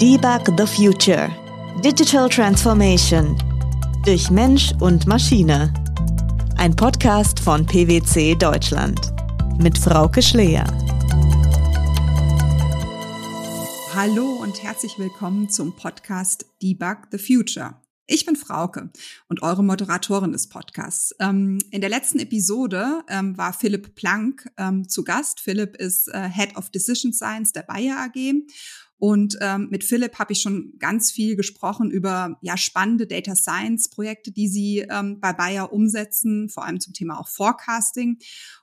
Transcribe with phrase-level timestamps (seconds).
[0.00, 1.30] Debug the Future.
[1.82, 3.34] Digital Transformation.
[4.04, 5.72] Durch Mensch und Maschine.
[6.58, 9.00] Ein Podcast von PwC Deutschland.
[9.58, 10.66] Mit Frauke Schleer.
[13.94, 17.80] Hallo und herzlich willkommen zum Podcast Debug the Future.
[18.08, 18.90] Ich bin Frauke
[19.28, 21.12] und eure Moderatorin des Podcasts.
[21.18, 25.40] Ähm, in der letzten Episode ähm, war Philipp Planck ähm, zu Gast.
[25.40, 28.44] Philipp ist äh, Head of Decision Science der Bayer AG.
[28.98, 33.90] Und ähm, mit Philipp habe ich schon ganz viel gesprochen über ja spannende Data Science
[33.90, 38.18] Projekte, die sie ähm, bei Bayer umsetzen, vor allem zum Thema auch Forecasting.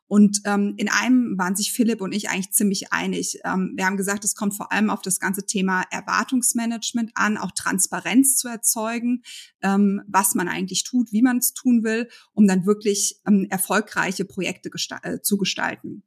[0.08, 3.40] Und ähm, in einem waren sich Philipp und ich eigentlich ziemlich einig.
[3.46, 7.52] Ähm, wir haben gesagt, es kommt vor allem auf das ganze Thema Erwartungsmanagement an, auch
[7.52, 9.24] Transparenz zu erzeugen,
[9.62, 14.26] ähm, was man eigentlich tut, wie man es tun will, um dann wirklich ähm, erfolgreiche
[14.26, 16.04] Projekte gesta äh, zu gestalten.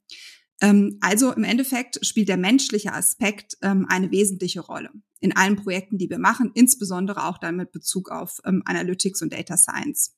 [0.61, 5.97] Ähm, also im Endeffekt spielt der menschliche Aspekt ähm, eine wesentliche Rolle in allen Projekten,
[5.97, 10.15] die wir machen, insbesondere auch dann mit Bezug auf ähm, Analytics und Data Science.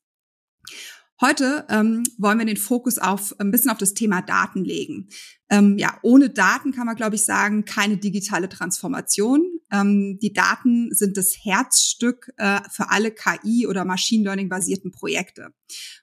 [1.21, 5.09] Heute ähm, wollen wir den Fokus auf ein bisschen auf das Thema Daten legen.
[5.49, 9.58] Ähm, ja, ohne Daten kann man, glaube ich, sagen, keine digitale Transformation.
[9.71, 15.53] Ähm, die Daten sind das Herzstück äh, für alle KI- oder Machine Learning-basierten Projekte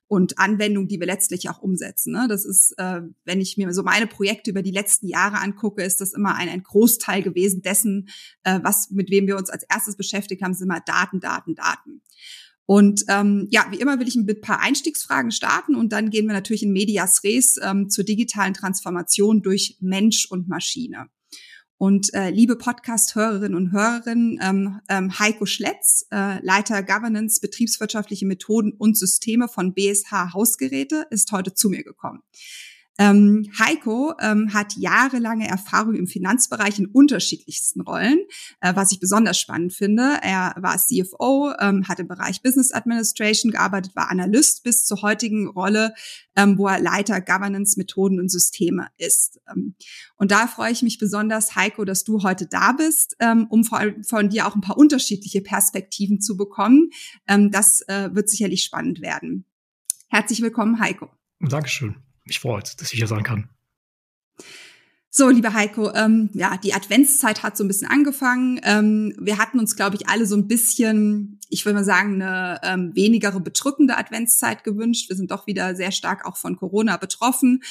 [0.08, 2.12] und Anwendungen, die wir letztlich auch umsetzen.
[2.12, 2.26] Ne?
[2.28, 6.00] Das ist, äh, wenn ich mir so meine Projekte über die letzten Jahre angucke, ist
[6.00, 8.08] das immer ein, ein Großteil gewesen dessen,
[8.44, 12.02] äh, was mit wem wir uns als erstes beschäftigt haben, sind immer Daten, Daten, Daten.
[12.66, 16.26] Und ähm, ja, wie immer will ich mit ein paar Einstiegsfragen starten und dann gehen
[16.26, 21.08] wir natürlich in Medias Res ähm, zur digitalen Transformation durch Mensch und Maschine.
[21.78, 28.72] Und äh, liebe Podcast-Hörerinnen und Hörerinnen, ähm, ähm, Heiko Schletz, äh, Leiter Governance, betriebswirtschaftliche Methoden
[28.72, 32.22] und Systeme von BSH Hausgeräte, ist heute zu mir gekommen.
[32.98, 38.18] Ähm, Heiko ähm, hat jahrelange Erfahrung im Finanzbereich in unterschiedlichsten Rollen,
[38.60, 40.18] äh, was ich besonders spannend finde.
[40.22, 45.48] Er war CFO, ähm, hat im Bereich Business Administration gearbeitet, war Analyst bis zur heutigen
[45.48, 45.94] Rolle,
[46.36, 49.40] ähm, wo er Leiter Governance, Methoden und Systeme ist.
[49.50, 49.74] Ähm,
[50.16, 54.02] und da freue ich mich besonders, Heiko, dass du heute da bist, ähm, um von,
[54.04, 56.90] von dir auch ein paar unterschiedliche Perspektiven zu bekommen.
[57.26, 59.44] Das äh, wird sicherlich spannend werden.
[60.08, 61.10] Herzlich willkommen, Heiko.
[61.40, 63.48] Dankeschön mich freut, dass ich hier sein kann.
[65.18, 68.60] So, lieber Heiko, ähm, ja, die Adventszeit hat so ein bisschen angefangen.
[68.64, 72.60] Ähm, wir hatten uns, glaube ich, alle so ein bisschen, ich würde mal sagen, eine
[72.62, 75.08] ähm, wenigere bedrückende Adventszeit gewünscht.
[75.08, 77.62] Wir sind doch wieder sehr stark auch von Corona betroffen.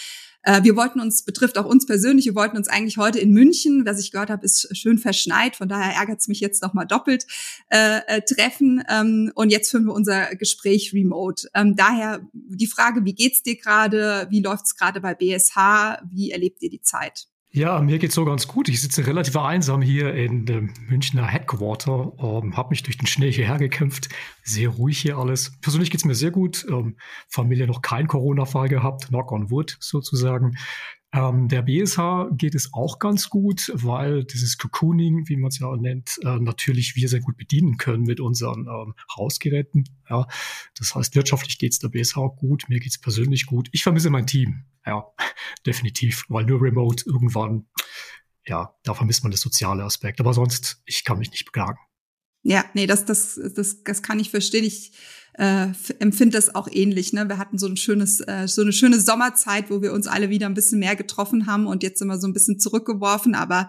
[0.45, 3.85] Äh, wir wollten uns, betrifft auch uns persönlich, wir wollten uns eigentlich heute in München,
[3.85, 7.25] was ich gehört habe, ist schön verschneit, von daher ärgert es mich jetzt nochmal doppelt,
[7.69, 8.84] äh, äh, treffen.
[8.88, 11.50] Ähm, und jetzt führen wir unser Gespräch remote.
[11.53, 14.28] Ähm, daher die Frage, wie geht's dir gerade?
[14.29, 16.01] Wie läuft's gerade bei BSH?
[16.09, 17.28] Wie erlebt ihr die Zeit?
[17.55, 18.67] Ja, mir geht's so ganz gut.
[18.67, 23.31] Ich sitze relativ einsam hier in dem Münchner Headquarter, ähm, habe mich durch den Schnee
[23.31, 24.09] hierher gekämpft.
[24.43, 25.57] Sehr ruhig hier alles.
[25.61, 26.66] Persönlich geht's mir sehr gut.
[26.69, 26.97] Ähm,
[27.29, 30.57] Familie noch kein Corona-Fall gehabt, knock on wood sozusagen.
[31.16, 35.74] Ähm, der BSH geht es auch ganz gut, weil dieses Cocooning, wie man es ja
[35.78, 39.86] nennt, äh, natürlich wir sehr gut bedienen können mit unseren ähm, Hausgeräten.
[40.09, 40.28] Ja,
[40.78, 43.70] das heißt, wirtschaftlich geht es der BSH gut, mir geht es persönlich gut.
[43.72, 44.66] Ich vermisse mein Team.
[44.86, 45.06] Ja,
[45.66, 47.66] definitiv, weil nur remote irgendwann,
[48.46, 50.20] ja, da vermisst man das soziale Aspekt.
[50.20, 51.80] Aber sonst, ich kann mich nicht beklagen.
[52.44, 54.66] Ja, nee, das, das, das, das kann ich verstehen.
[54.66, 54.92] Ich
[55.38, 55.68] äh,
[56.00, 57.12] empfinde das auch ähnlich.
[57.12, 57.28] Ne?
[57.28, 60.46] Wir hatten so ein schönes, äh, so eine schöne Sommerzeit, wo wir uns alle wieder
[60.46, 63.35] ein bisschen mehr getroffen haben und jetzt sind wir so ein bisschen zurückgeworfen.
[63.35, 63.68] Aber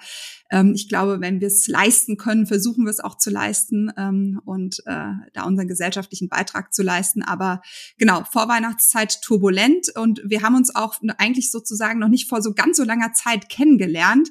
[0.51, 4.41] ähm, ich glaube, wenn wir es leisten können, versuchen wir es auch zu leisten ähm,
[4.45, 7.23] und äh, da unseren gesellschaftlichen Beitrag zu leisten.
[7.23, 7.63] Aber
[7.99, 12.77] genau, Vorweihnachtszeit turbulent und wir haben uns auch eigentlich sozusagen noch nicht vor so ganz
[12.77, 14.29] so langer Zeit kennengelernt.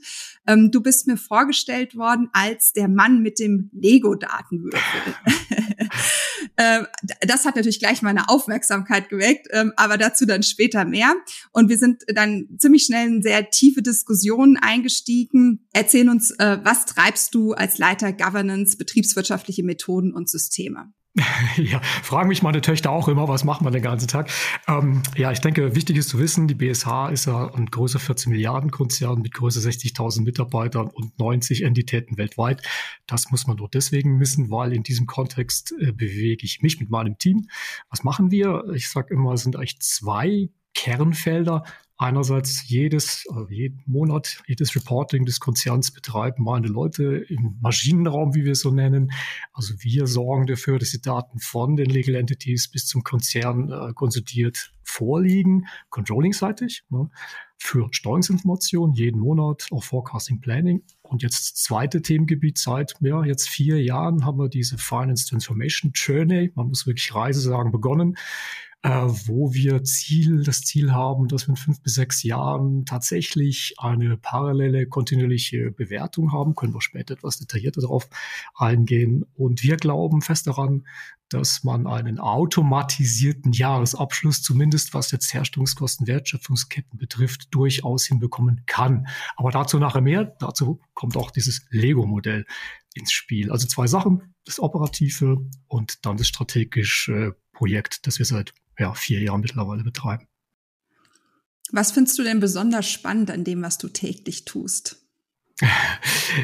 [0.48, 4.80] Ähm, du bist mir vorgestellt worden als der Mann mit dem Lego-Datenwürfel.
[6.58, 6.88] Ähm,
[7.22, 11.14] das hat natürlich gleich meine Aufmerksamkeit geweckt, ähm, aber dazu dann später mehr.
[11.52, 15.68] Und wir sind dann ziemlich schnell in sehr tiefe Diskussionen eingestiegen.
[15.74, 20.94] Erzähl uns, äh, was treibst du als Leiter Governance, betriebswirtschaftliche Methoden und Systeme?
[21.58, 24.30] Ja, fragen mich meine Töchter auch immer, was machen wir den ganzen Tag?
[24.68, 28.32] Ähm, ja, ich denke, wichtig ist zu wissen, die BSH ist ja ein größer 14
[28.32, 32.62] Milliarden Konzern mit größer 60.000 Mitarbeitern und 90 Entitäten weltweit.
[33.08, 36.90] Das muss man nur deswegen wissen, weil in diesem Kontext äh, bewege ich mich mit
[36.90, 37.48] meinem Team.
[37.90, 38.66] Was machen wir?
[38.74, 41.64] Ich sage immer, es sind eigentlich zwei Kernfelder
[41.98, 48.44] einerseits jedes, also jeden Monat, jedes Reporting des Konzerns betreiben meine Leute im Maschinenraum, wie
[48.44, 49.12] wir es so nennen.
[49.54, 53.94] Also wir sorgen dafür, dass die Daten von den Legal Entities bis zum Konzern äh,
[53.94, 57.10] konsultiert vorliegen, controlling-seitig, ne,
[57.58, 60.84] für Steuerungsinformationen jeden Monat, auch Forecasting Planning.
[61.02, 66.52] Und jetzt zweite Themengebiet seit ja, jetzt vier Jahren haben wir diese Finance Transformation Journey,
[66.56, 68.18] man muss wirklich Reise sagen, begonnen
[68.86, 74.16] wo wir Ziel, das Ziel haben, dass wir in fünf bis sechs Jahren tatsächlich eine
[74.16, 76.54] parallele, kontinuierliche Bewertung haben.
[76.54, 78.08] Können wir später etwas detaillierter darauf
[78.54, 79.26] eingehen.
[79.34, 80.86] Und wir glauben fest daran,
[81.30, 89.08] dass man einen automatisierten Jahresabschluss, zumindest was jetzt Herstellungskosten, Wertschöpfungsketten betrifft, durchaus hinbekommen kann.
[89.36, 90.36] Aber dazu nachher mehr.
[90.40, 92.46] Dazu kommt auch dieses Lego-Modell
[92.94, 93.52] ins Spiel.
[93.52, 95.38] Also zwei Sachen, das operative
[95.68, 100.28] und dann das strategische Projekt, das wir seit ja, vier Jahren mittlerweile betreiben.
[101.72, 105.06] Was findest du denn besonders spannend an dem, was du täglich tust?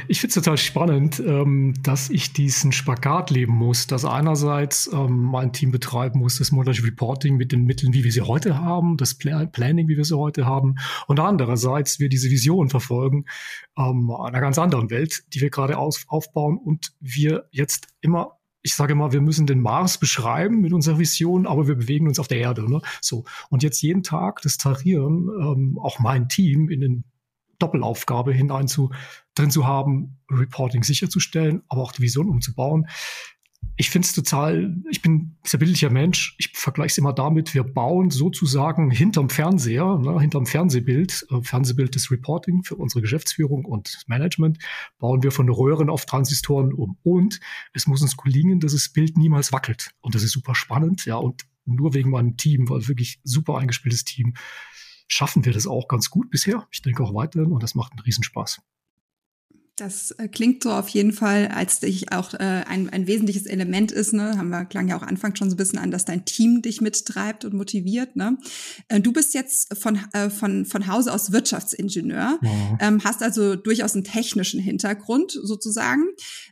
[0.07, 5.17] Ich finde es total spannend, ähm, dass ich diesen Spagat leben muss, dass einerseits ähm,
[5.17, 8.95] mein Team betreiben muss, das Montage Reporting mit den Mitteln, wie wir sie heute haben,
[8.95, 10.75] das Pla Planning, wie wir sie heute haben,
[11.07, 13.25] und andererseits wir diese Vision verfolgen
[13.77, 18.95] ähm, einer ganz anderen Welt, die wir gerade aufbauen und wir jetzt immer ich sage
[18.95, 22.39] mal, wir müssen den Mars beschreiben mit unserer Vision, aber wir bewegen uns auf der
[22.39, 22.69] Erde.
[22.69, 22.81] Ne?
[23.01, 23.25] So.
[23.49, 27.03] Und jetzt jeden Tag das Tarieren, ähm, auch mein Team in den
[27.57, 28.91] Doppelaufgabe hinein zu,
[29.35, 32.87] drin zu haben, Reporting sicherzustellen, aber auch die Vision umzubauen
[33.81, 37.63] ich finde es total, ich bin sehr bildlicher Mensch, ich vergleiche es immer damit, wir
[37.63, 44.03] bauen sozusagen hinterm Fernseher, ne, hinterm Fernsehbild, äh, Fernsehbild des Reporting für unsere Geschäftsführung und
[44.05, 44.59] Management,
[44.99, 46.99] bauen wir von Röhren auf Transistoren um.
[47.01, 47.39] Und
[47.73, 49.89] es muss uns gelingen, dass das Bild niemals wackelt.
[50.01, 54.03] Und das ist super spannend, ja, und nur wegen meinem Team, weil wirklich super eingespieltes
[54.03, 54.35] Team,
[55.07, 56.67] schaffen wir das auch ganz gut bisher.
[56.69, 58.61] Ich denke auch weiterhin und das macht einen Riesenspaß.
[59.81, 63.91] Das äh, klingt so auf jeden Fall, als dich auch äh, ein, ein wesentliches Element
[63.91, 64.37] ist, ne?
[64.37, 66.81] Haben wir klang ja auch Anfang schon so ein bisschen an, dass dein Team dich
[66.81, 68.15] mittreibt und motiviert.
[68.15, 68.37] Ne?
[68.89, 72.77] Äh, du bist jetzt von, äh, von, von Hause aus Wirtschaftsingenieur, ja.
[72.79, 76.03] ähm, hast also durchaus einen technischen Hintergrund sozusagen.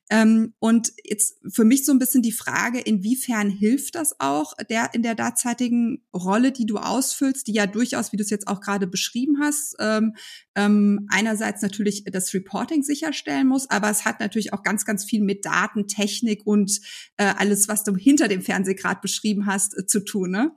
[0.09, 4.93] Ähm, und jetzt für mich so ein bisschen die Frage, inwiefern hilft das auch der
[4.93, 8.59] in der derzeitigen Rolle, die du ausfüllst, die ja durchaus, wie du es jetzt auch
[8.59, 10.15] gerade beschrieben hast, ähm,
[10.55, 15.21] ähm, einerseits natürlich das Reporting sicherstellen muss, aber es hat natürlich auch ganz, ganz viel
[15.21, 16.81] mit Daten, Technik und
[17.17, 20.31] äh, alles, was du hinter dem Fernsehgrad beschrieben hast, äh, zu tun.
[20.31, 20.51] Ne?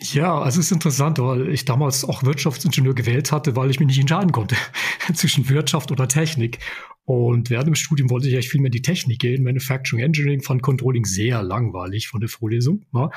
[0.00, 3.88] Ja, also es ist interessant, weil ich damals auch Wirtschaftsingenieur gewählt hatte, weil ich mich
[3.88, 4.56] nicht entscheiden konnte
[5.14, 6.58] zwischen Wirtschaft oder Technik.
[7.04, 9.44] Und während dem Studium wollte ich eigentlich viel mehr in die Technik gehen.
[9.44, 12.84] Manufacturing Engineering fand Controlling sehr langweilig von der Vorlesung.
[12.92, 13.10] Ja.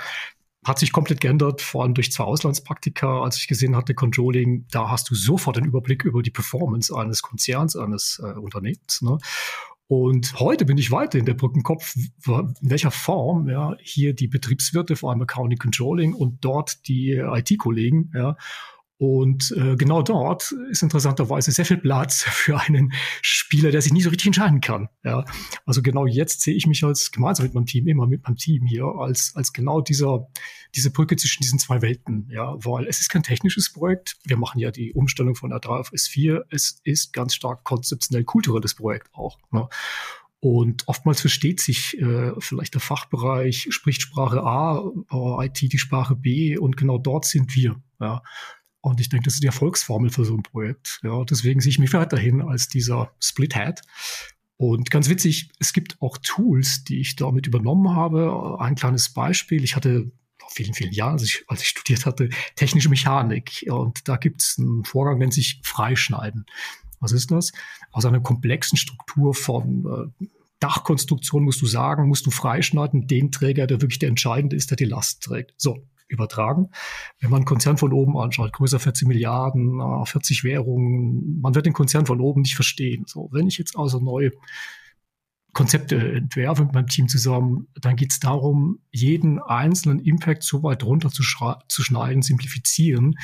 [0.66, 4.90] Hat sich komplett geändert, vor allem durch zwei Auslandspraktika, als ich gesehen hatte, Controlling, da
[4.90, 9.02] hast du sofort einen Überblick über die Performance eines Konzerns, eines äh, Unternehmens.
[9.02, 9.18] Ne?
[9.88, 14.98] Und heute bin ich weiter in der Brückenkopf, in welcher Form ja, hier die Betriebswirte,
[14.98, 18.36] vor allem Accounting Controlling und dort die IT-Kollegen, ja,
[19.00, 24.02] und äh, genau dort ist interessanterweise sehr viel Platz für einen Spieler, der sich nie
[24.02, 24.90] so richtig entscheiden kann.
[25.04, 25.24] Ja,
[25.66, 28.66] also genau jetzt sehe ich mich als gemeinsam mit meinem Team, immer mit meinem Team
[28.66, 30.28] hier, als, als genau dieser,
[30.76, 32.28] diese Brücke zwischen diesen zwei Welten.
[32.32, 34.18] Ja, weil es ist kein technisches Projekt.
[34.26, 36.46] Wir machen ja die Umstellung von R3 auf S4.
[36.50, 39.38] Es ist ganz stark konzeptionell kulturelles Projekt auch.
[39.52, 39.70] Ne?
[40.40, 44.92] Und oftmals versteht sich äh, vielleicht der Fachbereich, spricht Sprache A,
[45.44, 47.76] IT die Sprache B und genau dort sind wir.
[48.00, 48.22] Ja.
[48.82, 51.00] Und ich denke, das ist die Erfolgsformel für so ein Projekt.
[51.04, 53.82] Ja, deswegen sehe ich mich weiterhin als dieser Split-Head.
[54.58, 58.58] Und ganz witzig, es gibt auch Tools, die ich damit übernommen habe.
[58.60, 59.64] Ein kleines Beispiel.
[59.64, 63.66] Ich hatte vor vielen, vielen Jahren, als ich, als ich studiert hatte, technische Mechanik.
[63.70, 66.46] Und da gibt es einen Vorgang, nennt sich Freischneiden.
[67.00, 67.52] Was ist das?
[67.92, 70.26] Aus einer komplexen Struktur von äh,
[70.60, 74.78] Dachkonstruktion musst du sagen, musst du freischneiden, den Träger, der wirklich der entscheidende ist, der
[74.78, 75.54] die Last trägt.
[75.58, 76.70] So, übertragen.
[77.20, 81.74] Wenn man einen Konzern von oben anschaut, größer 40 Milliarden, 40 Währungen, man wird den
[81.74, 83.04] Konzern von oben nicht verstehen.
[83.08, 84.32] So, wenn ich jetzt also neue
[85.54, 90.84] Konzepte entwerfe mit meinem Team zusammen, dann geht es darum, jeden einzelnen Impact so weit
[90.84, 91.24] runter zu,
[91.68, 93.16] zu schneiden, simplifizieren,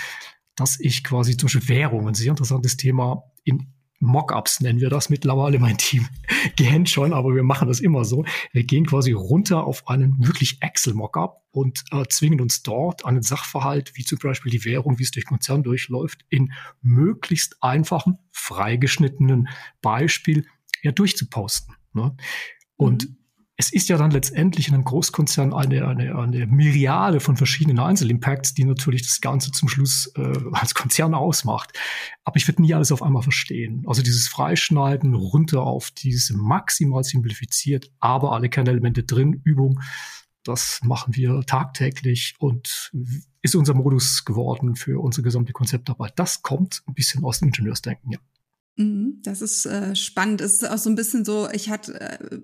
[0.56, 3.68] dass ich quasi zum Beispiel Währungen, sehr interessantes Thema, in
[4.04, 6.08] Mockups nennen wir das mittlerweile, mein Team
[6.58, 8.26] kennt schon, aber wir machen das immer so.
[8.52, 13.94] Wir gehen quasi runter auf einen wirklich Excel-Mockup und äh, zwingen uns dort einen Sachverhalt,
[13.96, 19.50] wie zum Beispiel die Währung, wie es durch Konzern durchläuft, in möglichst einfachen, freigeschnittenen
[19.82, 20.46] Beispiel
[20.82, 21.76] ja durchzuposten.
[21.94, 22.16] Ne?
[22.76, 23.23] Und mhm
[23.56, 28.56] es ist ja dann letztendlich in einem Großkonzern eine, eine, eine Myriade von verschiedenen Einzelimpacts,
[28.56, 31.78] die natürlich das Ganze zum Schluss äh, als Konzern ausmacht.
[32.24, 33.84] Aber ich werde nie alles auf einmal verstehen.
[33.86, 39.80] Also dieses Freischneiden runter auf diese maximal simplifiziert, aber alle Kernelemente drin, Übung,
[40.44, 42.92] Das machen wir tagtäglich und
[43.42, 46.14] ist unser Modus geworden für unsere gesamte Konzeptarbeit.
[46.18, 48.20] Das kommt ein bisschen aus dem Ingenieursdenken, ja.
[48.76, 50.42] Mhm, das ist äh, spannend.
[50.42, 52.40] Es ist auch so ein bisschen so, ich hatte äh,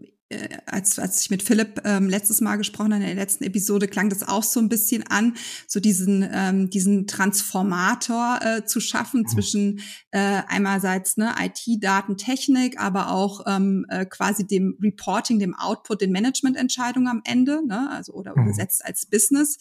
[0.68, 4.10] als, als ich mit Philipp ähm, letztes Mal gesprochen habe, in der letzten Episode, klang
[4.10, 5.36] das auch so ein bisschen an,
[5.68, 9.28] so diesen, ähm, diesen Transformator äh, zu schaffen mhm.
[9.28, 9.80] zwischen
[10.12, 16.12] äh, einerseits ne, IT-Daten, Technik, aber auch ähm, äh, quasi dem Reporting, dem Output, den
[16.12, 18.44] Managemententscheidungen am Ende, ne, also oder mhm.
[18.44, 19.58] übersetzt als Business.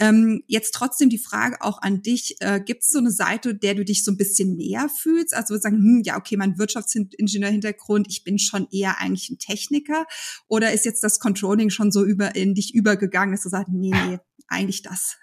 [0.00, 3.74] Ähm, jetzt trotzdem die Frage auch an dich, äh, gibt es so eine Seite, der
[3.74, 5.32] du dich so ein bisschen näher fühlst?
[5.34, 10.06] Also sagen, hm, ja, okay, mein Wirtschaftsingenieur-Hintergrund, ich bin schon eher eigentlich ein Techniker.
[10.48, 13.90] Oder ist jetzt das Controlling schon so über in dich übergegangen, dass du sagst, nee,
[13.90, 15.16] nee, eigentlich das?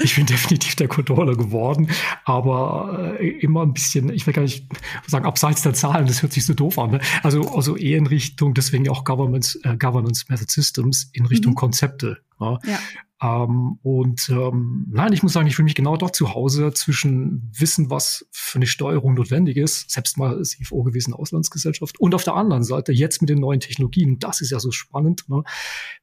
[0.00, 1.90] ich bin definitiv der Controller geworden,
[2.24, 4.66] aber äh, immer ein bisschen, ich will gar nicht
[5.06, 6.92] sagen, abseits der Zahlen, das hört sich so doof an.
[6.92, 7.00] Ne?
[7.22, 11.56] Also, also eher in Richtung, deswegen auch Governance, äh, Governance Method Systems, in Richtung mhm.
[11.56, 12.18] Konzepte.
[12.40, 12.58] Ja.
[12.64, 12.78] ja.
[13.24, 17.50] Ähm, und ähm, nein, ich muss sagen, ich fühle mich genau dort zu Hause zwischen
[17.58, 22.34] Wissen, was für eine Steuerung notwendig ist, selbst mal CFO gewesen, Auslandsgesellschaft, und auf der
[22.34, 25.42] anderen Seite jetzt mit den neuen Technologien, das ist ja so spannend, ne?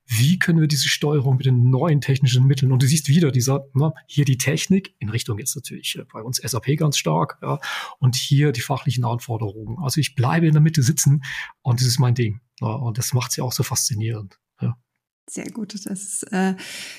[0.07, 3.67] wie können wir diese Steuerung mit den neuen technischen Mitteln, und du siehst wieder dieser,
[3.73, 7.59] ne, hier die Technik, in Richtung jetzt natürlich äh, bei uns SAP ganz stark, ja,
[7.99, 9.77] und hier die fachlichen Anforderungen.
[9.83, 11.23] Also ich bleibe in der Mitte sitzen
[11.61, 12.41] und das ist mein Ding.
[12.61, 14.39] Ja, und das macht sie auch so faszinierend.
[15.33, 16.55] Sehr gut, das, äh,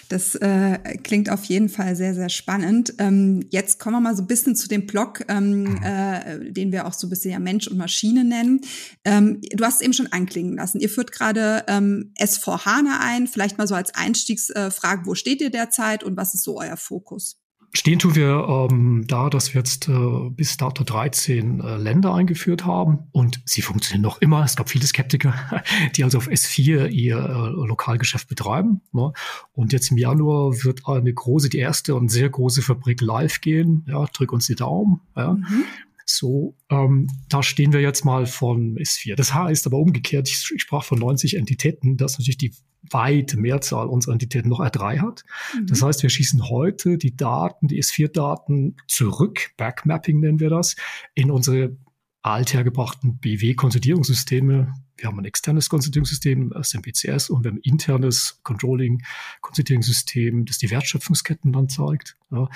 [0.08, 2.94] das äh, klingt auf jeden Fall sehr, sehr spannend.
[2.96, 6.86] Ähm, jetzt kommen wir mal so ein bisschen zu dem Block, ähm, äh, den wir
[6.86, 8.62] auch so ein bisschen ja Mensch und Maschine nennen.
[9.04, 10.80] Ähm, du hast es eben schon anklingen lassen.
[10.80, 13.26] Ihr führt gerade ähm, S4 HANA ein.
[13.26, 17.41] Vielleicht mal so als Einstiegsfrage, wo steht ihr derzeit und was ist so euer Fokus?
[17.74, 22.66] Stehen tun wir ähm, da, dass wir jetzt äh, bis dato 13 äh, Länder eingeführt
[22.66, 24.44] haben und sie funktionieren noch immer.
[24.44, 25.34] Es gab viele Skeptiker,
[25.96, 28.82] die also auf S4 ihr äh, Lokalgeschäft betreiben.
[28.92, 29.14] Ne?
[29.54, 33.86] Und jetzt im Januar wird eine große, die erste und sehr große Fabrik live gehen.
[33.88, 35.00] Ja, drück uns die Daumen.
[35.16, 35.32] Ja.
[35.32, 35.64] Mhm.
[36.06, 39.14] So, ähm, da stehen wir jetzt mal von S4.
[39.14, 42.52] Das heißt aber umgekehrt, ich, ich sprach von 90 Entitäten, dass natürlich die
[42.90, 45.24] weite Mehrzahl unserer Entitäten noch R3 hat.
[45.54, 45.66] Mhm.
[45.66, 50.76] Das heißt, wir schießen heute die Daten, die S4-Daten zurück, Backmapping nennen wir das,
[51.14, 51.76] in unsere
[52.22, 54.74] althergebrachten BW-Konsolidierungssysteme.
[54.96, 61.52] Wir haben ein externes Konsolidierungssystem, SMPCS, und wir haben ein internes Controlling-Konsolidierungssystem, das die Wertschöpfungsketten
[61.52, 62.16] dann zeigt.
[62.30, 62.48] Ja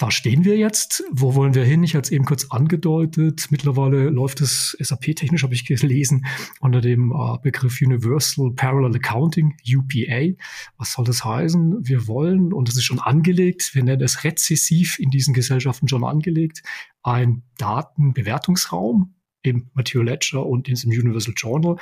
[0.00, 1.04] da stehen wir jetzt.
[1.10, 1.82] Wo wollen wir hin?
[1.82, 3.48] Ich hatte es eben kurz angedeutet.
[3.50, 6.24] Mittlerweile läuft es SAP-technisch, habe ich gelesen,
[6.60, 10.40] unter dem äh, Begriff Universal Parallel Accounting, UPA.
[10.78, 11.86] Was soll das heißen?
[11.86, 16.02] Wir wollen, und das ist schon angelegt, wir nennen es rezessiv in diesen Gesellschaften schon
[16.02, 16.62] angelegt,
[17.02, 21.76] ein Datenbewertungsraum im Material Ledger und in diesem Universal Journal,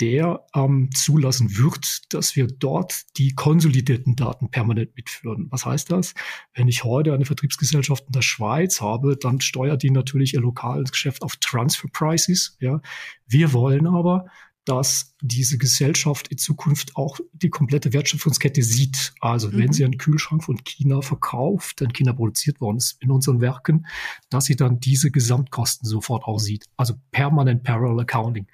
[0.00, 5.46] der ähm, zulassen wird, dass wir dort die konsolidierten Daten permanent mitführen.
[5.50, 6.14] Was heißt das?
[6.54, 10.90] Wenn ich heute eine Vertriebsgesellschaft in der Schweiz habe, dann steuert die natürlich ihr lokales
[10.90, 12.56] Geschäft auf Transfer Prices.
[12.60, 12.80] Ja.
[13.26, 14.26] Wir wollen aber,
[14.64, 19.12] dass diese Gesellschaft in Zukunft auch die komplette Wertschöpfungskette sieht.
[19.20, 19.58] Also mhm.
[19.58, 23.40] wenn sie einen Kühlschrank von China verkauft, der in China produziert worden ist in unseren
[23.40, 23.86] Werken,
[24.30, 26.64] dass sie dann diese Gesamtkosten sofort auch sieht.
[26.76, 28.46] Also permanent Parallel Accounting.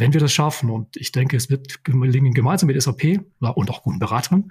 [0.00, 3.82] Wenn wir das schaffen, und ich denke, es wird gelingen gemeinsam mit SAP und auch
[3.82, 4.48] guten Beratern,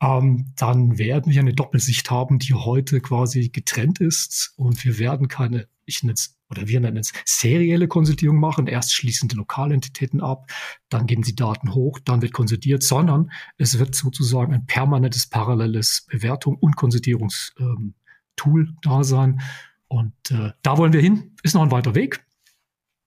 [0.00, 5.28] ähm, dann werden wir eine Doppelsicht haben, die heute quasi getrennt ist und wir werden
[5.28, 8.66] keine, ich nenne es, oder wir nennen es serielle Konsolidierung machen.
[8.68, 10.50] Erst schließen die Lokalentitäten ab,
[10.88, 16.06] dann gehen die Daten hoch, dann wird konsolidiert, sondern es wird sozusagen ein permanentes paralleles
[16.08, 17.92] Bewertung und Konsolidierungstool
[18.38, 19.42] ähm, da sein.
[19.88, 21.36] Und äh, da wollen wir hin.
[21.42, 22.24] Ist noch ein weiter Weg.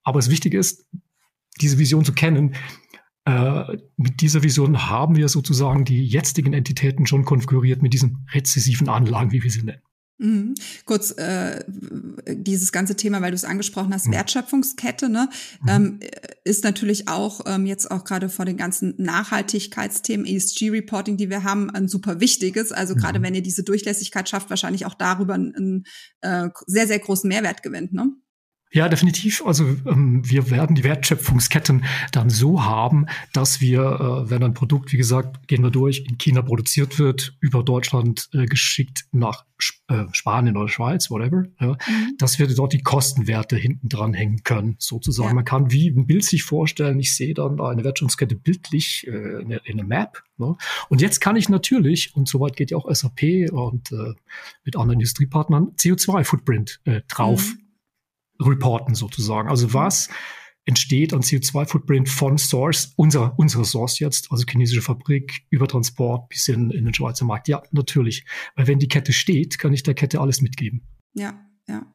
[0.04, 0.86] Aber das Wichtige ist,
[1.62, 2.56] diese Vision zu kennen.
[3.26, 8.90] Äh, mit dieser Vision haben wir sozusagen die jetzigen Entitäten schon konfiguriert mit diesen rezessiven
[8.90, 9.82] Anlagen, wie wir sie nennen.
[10.20, 10.54] Mhm.
[10.86, 11.64] Kurz äh,
[12.28, 14.14] dieses ganze Thema, weil du es angesprochen hast, mhm.
[14.14, 15.28] Wertschöpfungskette, ne,
[15.62, 15.70] mhm.
[15.70, 16.00] ähm,
[16.44, 21.70] ist natürlich auch ähm, jetzt auch gerade vor den ganzen Nachhaltigkeitsthemen, ESG-Reporting, die wir haben,
[21.72, 22.72] ein super wichtiges.
[22.72, 23.24] Also gerade mhm.
[23.24, 25.84] wenn ihr diese Durchlässigkeit schafft, wahrscheinlich auch darüber einen, einen
[26.22, 28.12] äh, sehr, sehr großen Mehrwert gewinnt, ne?
[28.74, 29.46] Ja, definitiv.
[29.46, 34.92] Also ähm, wir werden die Wertschöpfungsketten dann so haben, dass wir, äh, wenn ein Produkt,
[34.92, 39.46] wie gesagt, gehen wir durch, in China produziert wird, über Deutschland äh, geschickt nach
[39.90, 42.18] äh, Spanien oder Schweiz, whatever, ja, mhm.
[42.18, 45.30] dass wir dort die Kostenwerte hinten dran hängen können, sozusagen.
[45.30, 45.36] Ja.
[45.36, 49.52] Man kann wie ein Bild sich vorstellen, ich sehe dann eine Wertschöpfungskette bildlich äh, in,
[49.52, 50.24] in einer Map.
[50.38, 50.56] Ne?
[50.90, 54.16] Und jetzt kann ich natürlich, und soweit geht ja auch SAP und äh,
[54.64, 57.63] mit anderen Industriepartnern, CO2-Footprint äh, drauf mhm
[58.46, 59.50] reporten sozusagen.
[59.50, 60.10] Also was
[60.66, 66.48] entsteht an CO2-Footprint von Source, unserer, unserer Source jetzt, also chinesische Fabrik, über Transport bis
[66.48, 67.48] in, in den Schweizer Markt?
[67.48, 68.26] Ja, natürlich.
[68.56, 70.88] Weil wenn die Kette steht, kann ich der Kette alles mitgeben.
[71.14, 71.86] Ja, ja.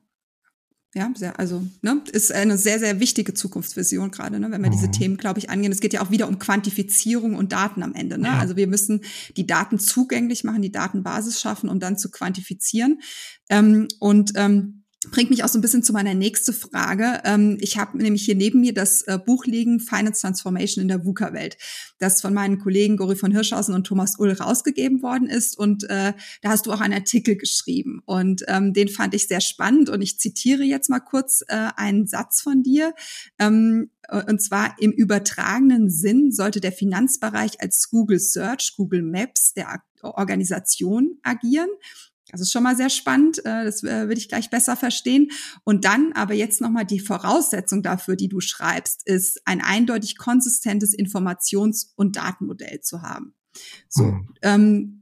[0.94, 4.72] Ja, sehr, also ne, ist eine sehr, sehr wichtige Zukunftsvision gerade, ne, wenn wir mhm.
[4.72, 5.70] diese Themen, glaube ich, angehen.
[5.70, 8.16] Es geht ja auch wieder um Quantifizierung und Daten am Ende.
[8.16, 8.28] Ne?
[8.28, 8.38] Ja.
[8.38, 9.02] Also wir müssen
[9.36, 13.00] die Daten zugänglich machen, die Datenbasis schaffen, um dann zu quantifizieren.
[13.50, 14.77] Ähm, und ähm,
[15.10, 17.20] bringt mich auch so ein bisschen zu meiner nächsten Frage.
[17.24, 21.04] Ähm, ich habe nämlich hier neben mir das äh, Buch liegen, Finance Transformation in der
[21.04, 21.56] VUCA-Welt,
[21.98, 25.56] das von meinen Kollegen Gori von Hirschhausen und Thomas Ull rausgegeben worden ist.
[25.56, 28.02] Und äh, da hast du auch einen Artikel geschrieben.
[28.06, 29.88] Und ähm, den fand ich sehr spannend.
[29.88, 32.92] Und ich zitiere jetzt mal kurz äh, einen Satz von dir.
[33.38, 33.90] Ähm,
[34.26, 41.18] und zwar im übertragenen Sinn sollte der Finanzbereich als Google Search, Google Maps der Organisation
[41.22, 41.68] agieren
[42.30, 43.38] das ist schon mal sehr spannend.
[43.44, 45.30] Äh, das äh, würde ich gleich besser verstehen.
[45.64, 50.96] Und dann aber jetzt nochmal die Voraussetzung dafür, die du schreibst, ist ein eindeutig konsistentes
[50.96, 53.34] Informations- und Datenmodell zu haben.
[53.88, 54.28] So, mhm.
[54.42, 55.00] ähm,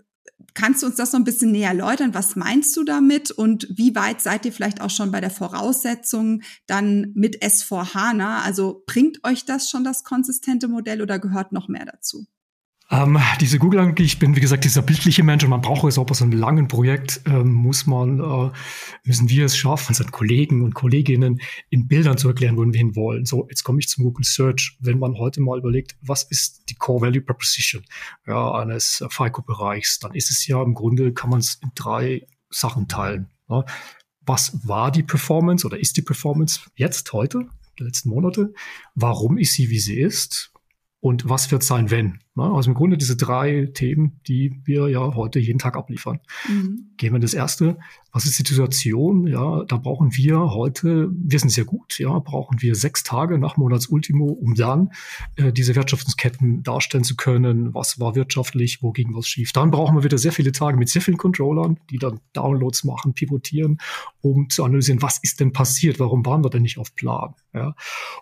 [0.54, 2.14] kannst du uns das noch ein bisschen näher erläutern?
[2.14, 3.30] Was meinst du damit?
[3.30, 8.42] Und wie weit seid ihr vielleicht auch schon bei der Voraussetzung dann mit S4 HANA?
[8.42, 12.26] Also bringt euch das schon das konsistente Modell oder gehört noch mehr dazu?
[12.88, 16.06] Ähm, diese Google-Analogie, ich bin wie gesagt dieser bildliche Mensch und man braucht es auch
[16.06, 18.52] bei so einem langen Projekt, ähm, muss man, äh,
[19.02, 22.94] müssen wir es schaffen, unseren Kollegen und Kolleginnen in Bildern zu erklären, wo wir hin
[22.94, 23.24] wollen.
[23.24, 24.76] So, jetzt komme ich zum Google Search.
[24.78, 27.82] Wenn man heute mal überlegt, was ist die Core Value Proposition
[28.24, 32.86] ja, eines FICO-Bereichs, dann ist es ja im Grunde, kann man es in drei Sachen
[32.86, 33.30] teilen.
[33.48, 33.64] Ja.
[34.20, 37.48] Was war die Performance oder ist die Performance jetzt, heute,
[37.80, 38.54] der letzten Monate?
[38.94, 40.52] Warum ist sie, wie sie ist?
[41.06, 42.18] Und was wird sein, wenn.
[42.34, 46.18] Also im Grunde diese drei Themen, die wir ja heute jeden Tag abliefern.
[46.48, 46.90] Mhm.
[46.96, 47.78] Gehen wir das erste.
[48.10, 49.28] Was ist die Situation?
[49.28, 53.56] Ja, da brauchen wir heute, wir sind sehr gut, ja, brauchen wir sechs Tage nach
[53.56, 54.90] Monatsultimo, um dann
[55.36, 57.72] äh, diese Wertschöpfungsketten darstellen zu können.
[57.72, 58.82] Was war wirtschaftlich?
[58.82, 59.52] Wo ging was schief?
[59.52, 63.14] Dann brauchen wir wieder sehr viele Tage mit sehr vielen Controllern, die dann Downloads machen,
[63.14, 63.78] pivotieren,
[64.22, 66.00] um zu analysieren, was ist denn passiert?
[66.00, 67.34] Warum waren wir denn nicht auf Plan?
[67.54, 67.76] Ja.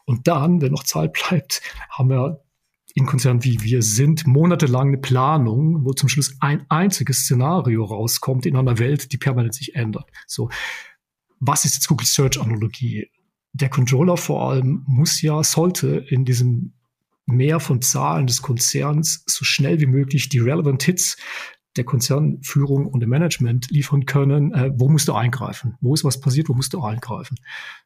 [0.05, 2.44] Und dann, wenn noch Zeit bleibt, haben wir
[2.95, 8.47] in Konzernen wie wir sind, monatelang eine Planung, wo zum Schluss ein einziges Szenario rauskommt
[8.47, 10.09] in einer Welt, die permanent sich ändert.
[10.27, 10.49] So,
[11.41, 13.11] was ist jetzt Google Search Analogie?
[13.53, 16.73] Der Controller vor allem muss ja, sollte in diesem
[17.27, 21.17] Mehr von Zahlen des Konzerns so schnell wie möglich die relevant Hits
[21.77, 25.77] der Konzernführung und dem Management liefern können, äh, wo musst du eingreifen?
[25.81, 26.49] Wo ist was passiert?
[26.49, 27.37] Wo musst du eingreifen?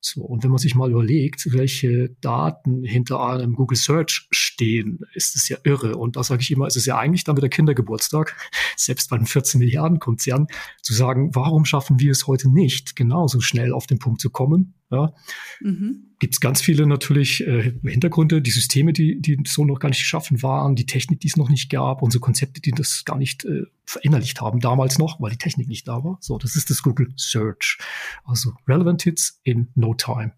[0.01, 5.37] So, und wenn man sich mal überlegt, welche Daten hinter einem Google Search stehen, ist
[5.37, 5.97] es ja irre.
[5.97, 8.37] Und da sage ich immer, es ist ja eigentlich dann wieder Kindergeburtstag,
[8.77, 10.47] selbst bei einem 14 Milliarden Konzern,
[10.83, 14.75] zu sagen, warum schaffen wir es heute nicht, genauso schnell auf den Punkt zu kommen?
[14.91, 15.13] Ja.
[15.61, 19.89] Mhm gibt es ganz viele natürlich äh, Hintergründe, die Systeme, die, die so noch gar
[19.89, 23.19] nicht geschaffen waren, die Technik, die es noch nicht gab, unsere Konzepte, die das gar
[23.19, 26.19] nicht äh, verinnerlicht haben, damals noch, weil die Technik nicht da war.
[26.21, 27.79] So, das ist das Google Search.
[28.25, 30.33] Also Relevant Hits in no time.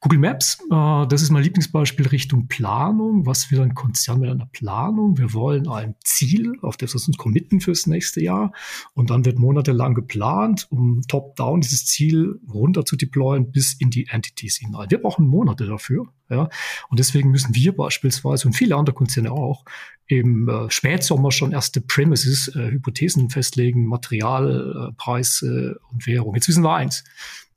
[0.00, 3.24] Google Maps, äh, das ist mein Lieblingsbeispiel Richtung Planung.
[3.24, 5.16] Was will ein Konzern mit einer Planung?
[5.16, 8.52] Wir wollen ein Ziel, auf das wir uns committen fürs nächste Jahr.
[8.94, 14.08] Und dann wird monatelang geplant, um top-down dieses Ziel runter zu deployen bis in die
[14.08, 14.90] Entities hinein.
[14.90, 16.08] Wir brauchen Monate dafür.
[16.28, 16.48] Ja?
[16.88, 19.64] Und deswegen müssen wir beispielsweise und viele andere Konzerne auch
[20.06, 26.34] im äh, Spätsommer schon erste Premises, äh, Hypothesen festlegen, Materialpreis äh, und Währung.
[26.34, 27.04] Jetzt wissen wir eins.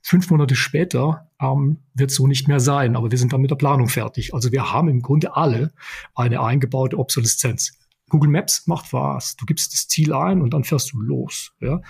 [0.04, 3.56] Fünf Monate später ähm, wird so nicht mehr sein, aber wir sind dann mit der
[3.56, 4.34] Planung fertig.
[4.34, 5.74] Also wir haben im Grunde alle
[6.16, 7.78] eine eingebaute Obsoleszenz.
[8.10, 9.38] Google Maps macht was.
[9.38, 11.54] Du gibst das Ziel ein und dann fährst du los.
[11.62, 11.82] Ja?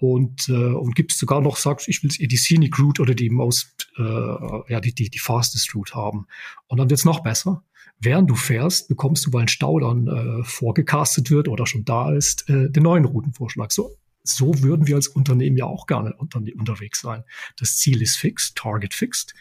[0.00, 3.92] Und, äh, und gibst sogar noch, sagst, ich will die Scenic Route oder die most,
[3.98, 6.26] äh, ja, die, die, die fastest Route haben.
[6.68, 7.62] Und dann wird's noch besser.
[7.98, 12.14] Während du fährst, bekommst du, weil ein Stau dann äh, vorgecastet wird oder schon da
[12.14, 13.72] ist, äh, den neuen Routenvorschlag.
[13.72, 17.24] So so würden wir als Unternehmen ja auch gerne unter, unterwegs sein.
[17.58, 19.34] Das Ziel ist fix, Target fixed.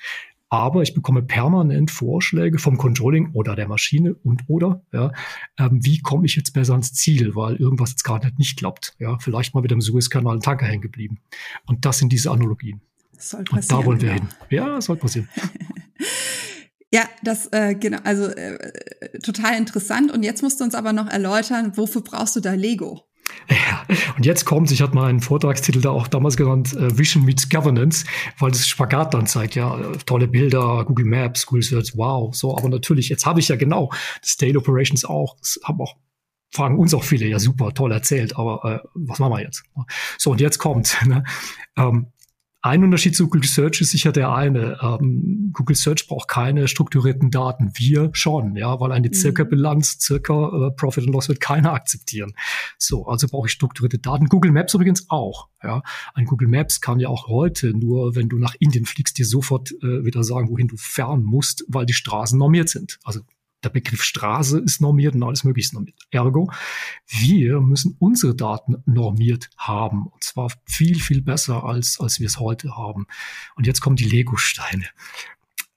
[0.49, 5.12] Aber ich bekomme permanent Vorschläge vom Controlling oder der Maschine und oder, ja,
[5.59, 8.95] ähm, wie komme ich jetzt besser ans Ziel, weil irgendwas jetzt gerade nicht klappt.
[8.97, 11.19] Ja, vielleicht mal mit dem Suezkanal ein Tanker hängen geblieben.
[11.67, 12.81] Und das sind diese Analogien.
[13.13, 13.62] Das soll passieren.
[13.62, 14.21] Und da wollen wir genau.
[14.21, 14.29] hin.
[14.49, 15.29] Ja, soll passieren.
[16.91, 20.12] Ja, das äh, genau, also äh, total interessant.
[20.12, 23.09] Und jetzt musst du uns aber noch erläutern, wofür brauchst du da Lego?
[23.50, 27.26] Ja, und jetzt kommt, ich hatte mal einen Vortragstitel da auch damals genannt, äh, Vision
[27.26, 28.06] meets Governance,
[28.38, 32.70] weil das Spagat dann zeigt, ja, tolle Bilder, Google Maps, Google Search, wow, so, aber
[32.70, 33.89] natürlich, jetzt habe ich ja genau
[34.22, 35.96] das State Operations auch, haben auch
[36.52, 39.63] fragen uns auch viele, ja super, toll erzählt, aber äh, was machen wir jetzt?
[40.18, 41.24] So, und jetzt kommt, ne?
[41.78, 42.08] ähm,
[42.62, 44.78] ein Unterschied zu Google Search ist sicher der eine.
[44.82, 47.72] Ähm, Google Search braucht keine strukturierten Daten.
[47.76, 49.50] Wir schon, ja, weil eine circa mhm.
[49.50, 52.34] Bilanz, circa äh, Profit and Loss wird keiner akzeptieren.
[52.78, 54.26] So, also brauche ich strukturierte Daten.
[54.26, 55.48] Google Maps übrigens auch.
[55.63, 59.26] Ja, ein Google Maps kann ja auch heute nur, wenn du nach Indien fliegst, dir
[59.26, 63.00] sofort äh, wieder sagen, wohin du fahren musst, weil die Straßen normiert sind.
[63.04, 63.22] Also
[63.63, 66.00] der Begriff Straße ist normiert und alles Mögliche ist normiert.
[66.12, 66.52] Ergo,
[67.08, 70.08] wir müssen unsere Daten normiert haben.
[70.08, 73.08] Und zwar viel, viel besser, als, als wir es heute haben.
[73.56, 74.86] Und jetzt kommen die Lego-Steine.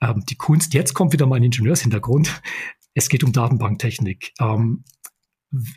[0.01, 2.43] Ähm, die Kunst, jetzt kommt wieder mein Ingenieurshintergrund.
[2.95, 4.33] Es geht um Datenbanktechnik.
[4.39, 4.85] Ähm,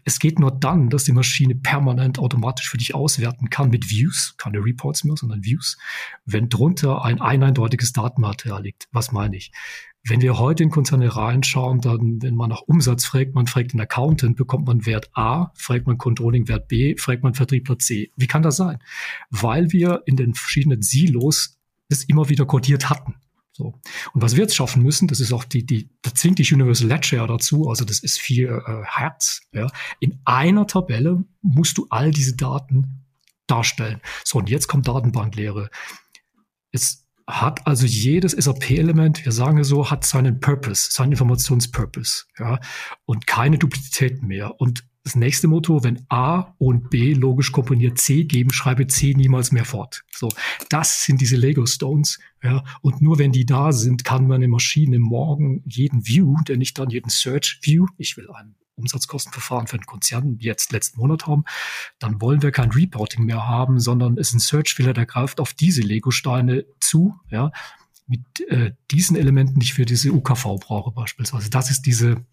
[0.05, 4.35] es geht nur dann, dass die Maschine permanent automatisch für dich auswerten kann mit Views,
[4.37, 5.77] keine Reports mehr, sondern Views,
[6.25, 8.87] wenn drunter ein eindeutiges Datenmaterial liegt.
[8.91, 9.51] Was meine ich?
[10.07, 13.81] Wenn wir heute in Konzerne reinschauen, dann, wenn man nach Umsatz fragt, man fragt den
[13.81, 18.11] Accountant, bekommt man Wert A, fragt man Controlling Wert B, fragt man Vertriebler C.
[18.15, 18.77] Wie kann das sein?
[19.31, 21.57] Weil wir in den verschiedenen Silos
[21.89, 23.15] es immer wieder codiert hatten.
[23.51, 23.79] So.
[24.13, 26.87] Und was wir jetzt schaffen müssen, das ist auch die, die, da zwingt die Universal
[26.87, 29.41] Ledger dazu, also das ist viel äh, Herz.
[29.53, 29.67] Ja.
[29.99, 33.05] In einer Tabelle musst du all diese Daten
[33.47, 34.01] darstellen.
[34.23, 35.69] So, und jetzt kommt Datenbanklehre.
[36.71, 42.59] Es hat also jedes SAP-Element, wir sagen es so, hat seinen Purpose, seinen Informationspurpose, ja,
[43.05, 44.59] und keine Duplizitäten mehr.
[44.61, 49.51] Und das nächste Motto, wenn A und B logisch komponiert C geben, schreibe C niemals
[49.51, 50.03] mehr fort.
[50.11, 50.29] So,
[50.69, 54.47] das sind diese Lego Stones, ja, und nur wenn die da sind, kann man eine
[54.47, 59.77] Maschine morgen jeden View, der nicht dann jeden Search View, ich will einen Umsatzkostenverfahren für
[59.77, 61.43] einen Konzern jetzt letzten Monat haben,
[61.99, 65.53] dann wollen wir kein Reporting mehr haben, sondern es ist ein Search-Fehler, der greift auf
[65.53, 67.51] diese Lego-Steine zu, ja,
[68.07, 71.49] mit äh, diesen Elementen, die ich für diese UKV brauche beispielsweise.
[71.49, 72.23] Das ist diese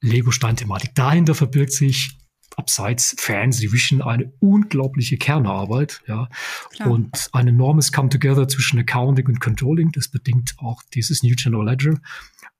[0.00, 0.94] Lego-Stein-Thematik.
[0.94, 2.16] Dahinter verbirgt sich
[2.56, 6.28] abseits Fancy Vision eine unglaubliche Kernarbeit, ja,
[6.70, 6.90] Klar.
[6.90, 9.92] und ein enormes Come Together zwischen Accounting und Controlling.
[9.92, 12.00] Das bedingt auch dieses New General Ledger.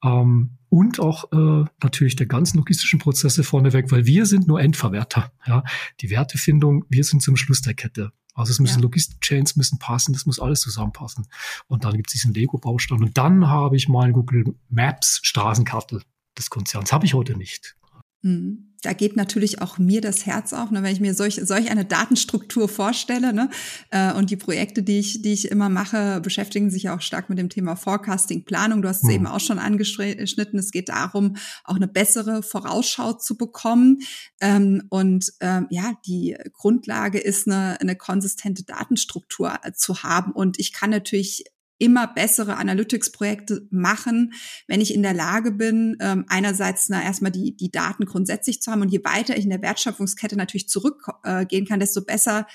[0.03, 5.33] Ähm, und auch äh, natürlich der ganzen logistischen Prozesse vorneweg, weil wir sind nur Endverwerter.
[5.47, 5.65] Ja?
[6.01, 8.13] Die Wertefindung, wir sind zum Schluss der Kette.
[8.35, 8.83] Also es müssen ja.
[8.83, 11.27] Logistik-Chains müssen passen, das muss alles zusammenpassen.
[11.67, 13.03] Und dann gibt es diesen Lego-Baustein.
[13.03, 16.03] Und dann habe ich meinen Google Maps Straßenkarte
[16.39, 16.93] des Konzerns.
[16.93, 17.77] Habe ich heute nicht.
[18.23, 21.71] Mhm da geht natürlich auch mir das Herz auf, ne, wenn ich mir solch, solch
[21.71, 23.33] eine Datenstruktur vorstelle.
[23.33, 23.51] Ne,
[23.91, 27.39] äh, und die Projekte, die ich, die ich immer mache, beschäftigen sich auch stark mit
[27.39, 28.83] dem Thema Forecasting, Planung.
[28.83, 29.11] Du hast es mhm.
[29.11, 30.59] eben auch schon angeschnitten.
[30.59, 33.99] Es geht darum, auch eine bessere Vorausschau zu bekommen.
[34.41, 40.33] Ähm, und ähm, ja, die Grundlage ist eine, eine konsistente Datenstruktur zu haben.
[40.33, 41.45] Und ich kann natürlich
[41.81, 44.35] immer bessere Analytics-Projekte machen,
[44.69, 48.71] wenn ich in der Lage bin, ähm, einerseits na, erstmal die, die Daten grundsätzlich zu
[48.71, 52.47] haben und je weiter ich in der Wertschöpfungskette natürlich zurückgehen äh, kann, desto besser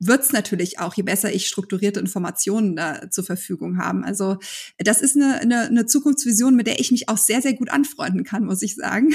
[0.00, 4.04] wird's natürlich auch, je besser ich strukturierte Informationen da zur Verfügung haben.
[4.04, 4.38] Also
[4.78, 8.24] das ist eine, eine, eine Zukunftsvision, mit der ich mich auch sehr, sehr gut anfreunden
[8.24, 9.10] kann, muss ich sagen.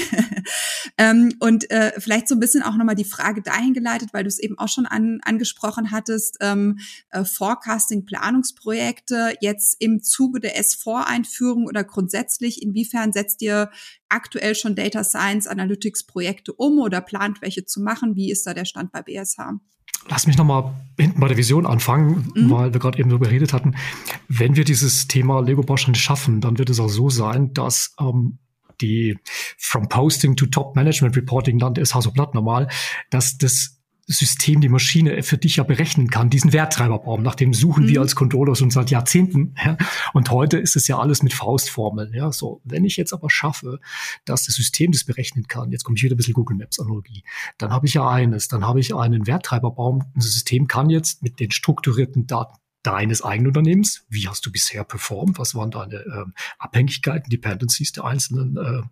[0.98, 4.28] ähm, und äh, vielleicht so ein bisschen auch nochmal die Frage dahin geleitet, weil du
[4.28, 6.78] es eben auch schon an, angesprochen hattest, ähm,
[7.10, 13.70] äh, Forecasting, Planungsprojekte jetzt im Zuge der S4-Einführung oder grundsätzlich, inwiefern setzt ihr
[14.08, 18.16] aktuell schon Data Science Analytics Projekte um oder plant welche zu machen?
[18.16, 19.60] Wie ist da der Stand bei BSH?
[20.08, 22.50] Lass mich nochmal hinten bei der Vision anfangen, mhm.
[22.50, 23.76] weil wir gerade eben darüber geredet hatten.
[24.28, 28.38] Wenn wir dieses Thema Lego Bausteine schaffen, dann wird es auch so sein, dass ähm,
[28.80, 29.18] die
[29.58, 32.68] From Posting to Top Management Reporting nannte es Hasoblatt normal,
[33.10, 33.79] dass das
[34.12, 37.88] System, die Maschine für dich ja berechnen kann, diesen Werttreiberbaum, nach dem suchen mhm.
[37.88, 39.54] wir als Controller schon seit Jahrzehnten.
[39.64, 39.76] Ja?
[40.14, 42.14] Und heute ist es ja alles mit Faustformeln.
[42.14, 42.32] Ja?
[42.32, 43.78] So, wenn ich jetzt aber schaffe,
[44.24, 47.24] dass das System das berechnen kann, jetzt komme ich wieder ein bisschen Google Maps Analogie,
[47.58, 50.04] dann habe ich ja eines, dann habe ich einen Werttreiberbaum.
[50.14, 54.04] Das System kann jetzt mit den strukturierten Daten deines eigenen Unternehmens.
[54.08, 55.38] Wie hast du bisher performt?
[55.38, 56.24] Was waren deine äh,
[56.58, 58.82] Abhängigkeiten, Dependencies der einzelnen äh,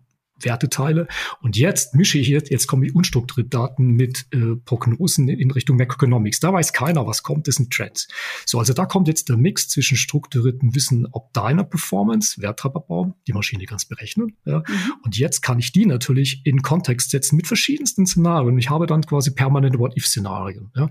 [0.45, 1.07] Werteteile.
[1.41, 5.77] Und jetzt mische ich jetzt, jetzt kommen die unstrukturierte Daten mit äh, Prognosen in Richtung
[5.77, 6.39] Macroeconomics.
[6.39, 8.07] Da weiß keiner, was kommt, das sind Trends.
[8.45, 13.33] So, also da kommt jetzt der Mix zwischen strukturiertem Wissen ob deiner Performance, Werttreiberbaum, die
[13.33, 14.37] Maschine kann es berechnen.
[14.45, 14.59] Ja.
[14.59, 14.93] Mhm.
[15.03, 18.57] Und jetzt kann ich die natürlich in Kontext setzen mit verschiedensten Szenarien.
[18.57, 20.71] Ich habe dann quasi permanente What-If-Szenarien.
[20.75, 20.89] Ja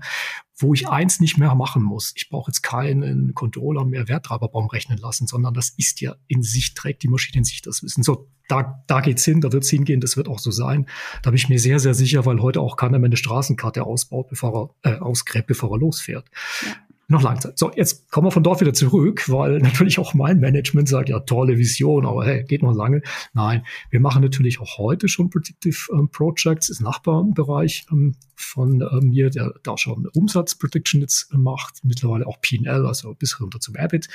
[0.59, 2.13] wo ich eins nicht mehr machen muss.
[2.15, 6.73] Ich brauche jetzt keinen Controller mehr Werttreiberbaum rechnen lassen, sondern das ist ja in sich,
[6.73, 8.03] trägt die Maschine in sich das Wissen.
[8.03, 10.87] So, da, da geht's hin, da wird's hingehen, das wird auch so sein.
[11.23, 14.27] Da bin ich mir sehr, sehr sicher, weil heute auch keiner mehr eine Straßenkarte ausbaut,
[14.29, 16.29] bevor er, äh, ausgräbt, bevor er losfährt.
[16.65, 16.75] Ja.
[17.09, 17.57] Noch Zeit.
[17.57, 21.19] So, jetzt kommen wir von dort wieder zurück, weil natürlich auch mein Management sagt, ja,
[21.19, 23.01] tolle Vision, aber hey, geht noch lange.
[23.33, 29.01] Nein, wir machen natürlich auch heute schon Predictive ähm, Projects, ist Nachbarbereich ähm, von äh,
[29.01, 34.07] mir, der da schon Umsatzprediction jetzt macht, mittlerweile auch P&L, also bis runter zum EBIT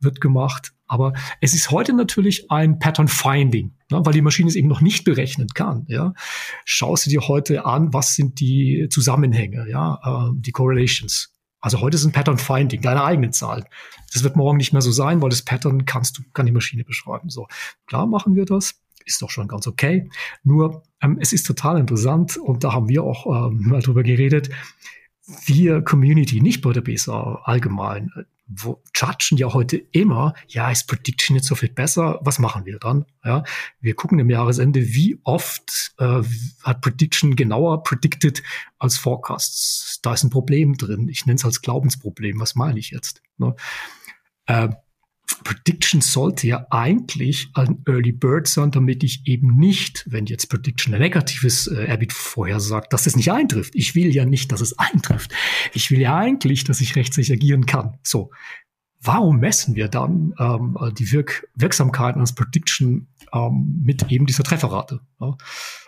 [0.00, 0.72] wird gemacht.
[0.86, 4.80] Aber es ist heute natürlich ein Pattern Finding, ne, weil die Maschine es eben noch
[4.80, 5.84] nicht berechnen kann.
[5.86, 6.14] Ja.
[6.64, 11.32] Schau sie dir heute an, was sind die Zusammenhänge, ja, äh, die Correlations.
[11.60, 13.64] Also heute ist ein Pattern Finding, deine eigenen Zahlen.
[14.12, 16.84] Das wird morgen nicht mehr so sein, weil das Pattern kannst du, kann die Maschine
[16.84, 17.28] beschreiben.
[17.28, 17.46] So,
[17.86, 18.80] klar machen wir das.
[19.04, 20.10] Ist doch schon ganz okay.
[20.42, 24.50] Nur, ähm, es ist total interessant und da haben wir auch ähm, mal drüber geredet.
[25.46, 28.10] Wir Community, nicht bei der BSA allgemein,
[28.52, 32.18] wo judgen ja heute immer, ja, ist Prediction jetzt so viel besser?
[32.22, 33.06] Was machen wir dann?
[33.24, 33.44] Ja,
[33.80, 36.22] wir gucken im Jahresende, wie oft äh,
[36.64, 38.42] hat Prediction genauer predicted
[38.78, 40.00] als Forecasts.
[40.02, 41.08] Da ist ein Problem drin.
[41.08, 42.40] Ich nenne es als Glaubensproblem.
[42.40, 43.22] Was meine ich jetzt?
[43.38, 43.54] Ne?
[44.46, 44.70] Äh,
[45.44, 50.94] Prediction sollte ja eigentlich ein Early Bird sein, damit ich eben nicht, wenn jetzt Prediction
[50.94, 53.74] ein negatives äh, EBIT vorhersagt, dass es nicht eintrifft.
[53.74, 55.32] Ich will ja nicht, dass es eintrifft.
[55.72, 57.98] Ich will ja eigentlich, dass ich rechtzeitig agieren kann.
[58.02, 58.30] So.
[59.02, 65.00] Warum messen wir dann ähm, die Wirk Wirksamkeit eines Prediction ähm, mit eben dieser Trefferrate?
[65.20, 65.36] Ja?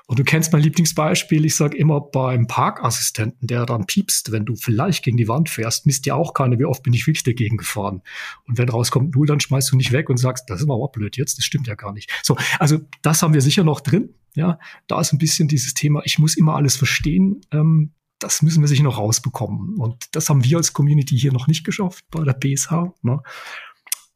[0.07, 4.57] Und du kennst mein Lieblingsbeispiel, ich sage immer beim Parkassistenten, der dann piepst, wenn du
[4.57, 7.57] vielleicht gegen die Wand fährst, misst ja auch keiner, wie oft bin ich wirklich dagegen
[7.57, 8.03] gefahren.
[8.47, 10.91] Und wenn rauskommt null, dann schmeißt du nicht weg und sagst, das ist aber auch
[10.91, 12.11] blöd jetzt, das stimmt ja gar nicht.
[12.23, 14.15] So, also das haben wir sicher noch drin.
[14.35, 17.43] Ja, da ist ein bisschen dieses Thema, ich muss immer alles verstehen.
[17.51, 19.77] Ähm, das müssen wir sicher noch rausbekommen.
[19.77, 22.93] Und das haben wir als Community hier noch nicht geschafft bei der BSH.
[23.03, 23.21] Ne?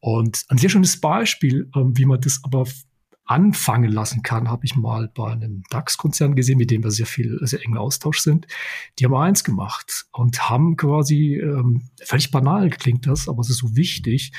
[0.00, 2.66] Und ein sehr schönes Beispiel, ähm, wie man das aber
[3.24, 7.38] anfangen lassen kann, habe ich mal bei einem DAX-Konzern gesehen, mit dem wir sehr viel,
[7.42, 8.46] sehr engen Austausch sind.
[8.98, 13.58] Die haben eins gemacht und haben quasi, ähm, völlig banal klingt das, aber es ist
[13.58, 14.30] so wichtig,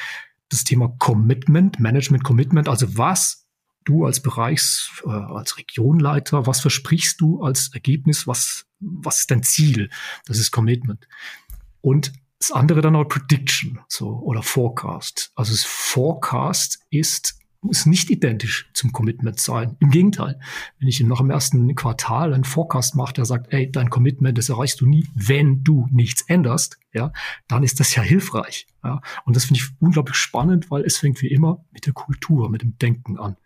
[0.48, 3.47] das Thema Commitment, Management Commitment, also was
[3.88, 9.44] du als Bereichs, äh, als Regionleiter, was versprichst du als Ergebnis, was, was ist dein
[9.44, 9.90] Ziel?
[10.26, 11.08] Das ist Commitment.
[11.82, 15.32] Und das andere dann auch Prediction, so, oder Forecast.
[15.36, 19.78] Also das Forecast ist muss nicht identisch zum Commitment sein.
[19.80, 20.40] Im Gegenteil,
[20.80, 24.50] wenn ich nach dem ersten Quartal einen Forecast mache, der sagt, ey, dein Commitment, das
[24.50, 27.12] erreichst du nie, wenn du nichts änderst, ja,
[27.48, 28.68] dann ist das ja hilfreich.
[28.84, 29.02] Ja.
[29.26, 32.62] Und das finde ich unglaublich spannend, weil es fängt wie immer mit der Kultur, mit
[32.62, 33.38] dem Denken an.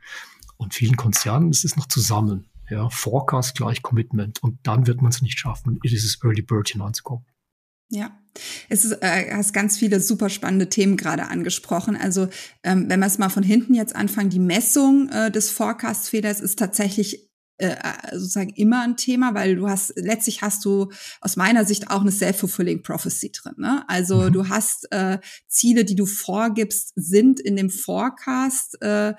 [0.62, 2.46] Und vielen Konzernen ist es noch zusammen.
[2.70, 4.44] Ja, Forecast gleich Commitment.
[4.44, 7.26] Und dann wird man es nicht schaffen, in dieses Early Bird hineinzukommen.
[7.90, 8.16] Ja,
[8.70, 11.98] es ist, äh, hast ganz viele super spannende Themen gerade angesprochen.
[11.98, 12.30] Also
[12.64, 16.60] ähm, wenn wir es mal von hinten jetzt anfangen, die Messung äh, des Forecast-Fehlers ist
[16.60, 17.76] tatsächlich äh,
[18.14, 22.12] sozusagen immer ein Thema, weil du hast, letztlich hast du aus meiner Sicht auch eine
[22.12, 23.56] self-fulfilling prophecy drin.
[23.58, 23.84] Ne?
[23.88, 24.34] Also mhm.
[24.34, 29.16] du hast äh, Ziele, die du vorgibst, sind in dem Forecast äh,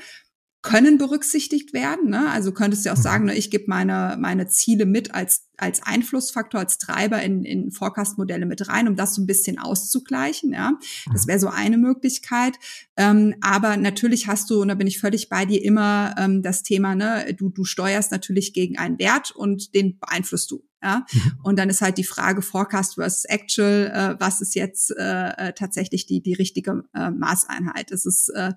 [0.62, 2.10] können berücksichtigt werden.
[2.10, 2.30] Ne?
[2.30, 3.02] Also könntest du auch mhm.
[3.02, 7.72] sagen, ne, ich gebe meine, meine Ziele mit als, als Einflussfaktor, als Treiber in, in
[7.72, 10.52] Forecast-Modelle mit rein, um das so ein bisschen auszugleichen.
[10.52, 10.78] Ja?
[11.12, 11.28] Das mhm.
[11.28, 12.58] wäre so eine Möglichkeit.
[12.96, 16.62] Ähm, aber natürlich hast du, und da bin ich völlig bei dir, immer ähm, das
[16.62, 20.64] Thema, ne, du, du steuerst natürlich gegen einen Wert und den beeinflusst du.
[20.82, 21.06] Ja?
[21.12, 21.32] Mhm.
[21.42, 25.52] Und dann ist halt die Frage Forecast versus Actual, äh, was ist jetzt äh, äh,
[25.52, 27.90] tatsächlich die, die richtige äh, Maßeinheit?
[27.92, 28.52] Es ist äh,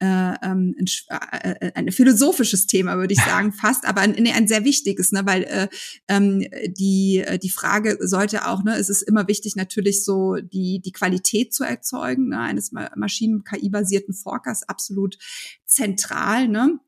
[0.00, 4.64] äh, ähm, ein, äh, ein philosophisches Thema, würde ich sagen, fast, aber ein, ein sehr
[4.64, 5.22] wichtiges, ne?
[5.24, 5.68] weil äh,
[6.08, 10.80] ähm, die, äh, die Frage sollte auch, ne, es ist immer wichtig, natürlich so die,
[10.80, 12.40] die Qualität zu erzeugen, ne?
[12.40, 15.18] eines Maschinen-KI-basierten Forecasts, absolut
[15.64, 16.78] zentral, ne?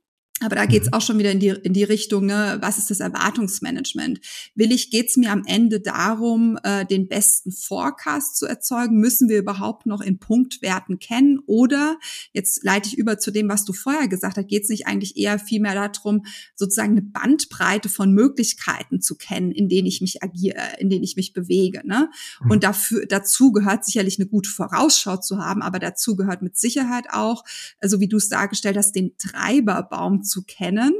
[0.41, 0.93] Aber da geht's mhm.
[0.95, 4.21] auch schon wieder in die, in die Richtung, ne, was ist das Erwartungsmanagement?
[4.55, 8.99] Will ich, geht's mir am Ende darum, äh, den besten Forecast zu erzeugen?
[8.99, 11.39] Müssen wir überhaupt noch in Punktwerten kennen?
[11.47, 11.99] Oder,
[12.33, 15.39] jetzt leite ich über zu dem, was du vorher gesagt hast, geht's nicht eigentlich eher
[15.39, 16.25] vielmehr darum,
[16.57, 21.17] sozusagen eine Bandbreite von Möglichkeiten zu kennen, in denen ich mich agiere, in denen ich
[21.17, 21.83] mich bewege.
[21.85, 22.11] Ne?
[22.43, 22.51] Mhm.
[22.51, 27.07] Und dafür, dazu gehört sicherlich eine gute Vorausschau zu haben, aber dazu gehört mit Sicherheit
[27.11, 30.93] auch, so also wie du es dargestellt hast, den Treiberbaum zu kennen.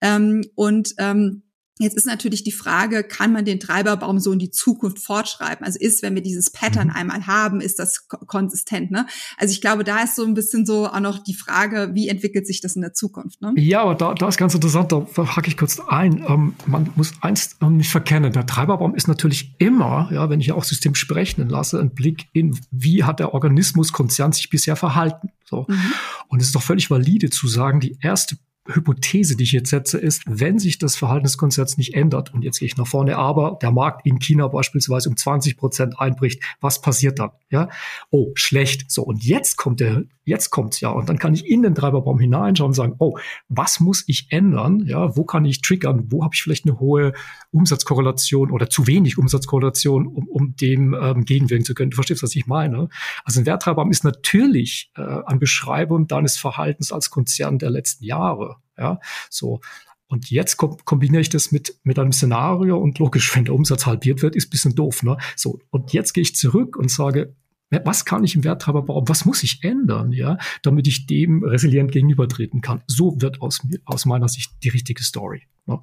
[0.00, 1.42] Ähm, und ähm,
[1.80, 5.64] Jetzt ist natürlich die Frage, kann man den Treiberbaum so in die Zukunft fortschreiben?
[5.64, 6.94] Also ist, wenn wir dieses Pattern mhm.
[6.94, 8.90] einmal haben, ist das konsistent?
[8.90, 9.06] Ne?
[9.38, 12.46] Also ich glaube, da ist so ein bisschen so auch noch die Frage, wie entwickelt
[12.46, 13.40] sich das in der Zukunft?
[13.40, 13.54] Ne?
[13.56, 16.22] Ja, aber da, da ist ganz interessant, da hacke ich kurz ein.
[16.28, 20.56] Ähm, man muss eins nicht verkennen, der Treiberbaum ist natürlich immer, ja, wenn ich ja
[20.56, 25.30] auch System sprechen lasse, ein Blick in, wie hat der Organismus Konzern sich bisher verhalten.
[25.46, 25.64] So.
[25.66, 25.92] Mhm.
[26.28, 28.36] Und es ist doch völlig valide zu sagen, die erste
[28.74, 32.42] Hypothese, die ich jetzt setze, ist, wenn sich das Verhalten des Konzerns nicht ändert, und
[32.42, 36.42] jetzt gehe ich nach vorne, aber der Markt in China beispielsweise um 20 Prozent einbricht,
[36.60, 37.30] was passiert dann?
[37.50, 37.68] Ja,
[38.10, 38.90] oh, schlecht.
[38.90, 40.90] So, und jetzt kommt der, jetzt kommt's ja.
[40.90, 44.84] Und dann kann ich in den Treiberbaum hineinschauen und sagen, oh, was muss ich ändern?
[44.86, 46.06] Ja, wo kann ich triggern?
[46.10, 47.12] Wo habe ich vielleicht eine hohe
[47.50, 51.90] Umsatzkorrelation oder zu wenig Umsatzkorrelation, um, um dem ähm, gegenwirken zu können?
[51.90, 52.88] Du verstehst, was ich meine?
[53.24, 58.56] Also ein Werttreiberbaum ist natürlich äh, eine Beschreibung deines Verhaltens als Konzern der letzten Jahre.
[58.80, 59.60] Ja, so.
[60.08, 64.22] Und jetzt kombiniere ich das mit, mit einem Szenario und logisch, wenn der Umsatz halbiert
[64.22, 65.16] wird, ist ein bisschen doof, ne?
[65.36, 65.60] So.
[65.70, 67.36] Und jetzt gehe ich zurück und sage,
[67.84, 69.04] was kann ich im Werttreiber bauen?
[69.06, 72.82] Was muss ich ändern, ja, damit ich dem resilient gegenübertreten kann?
[72.88, 75.42] So wird aus, aus meiner Sicht die richtige Story.
[75.66, 75.78] Ne?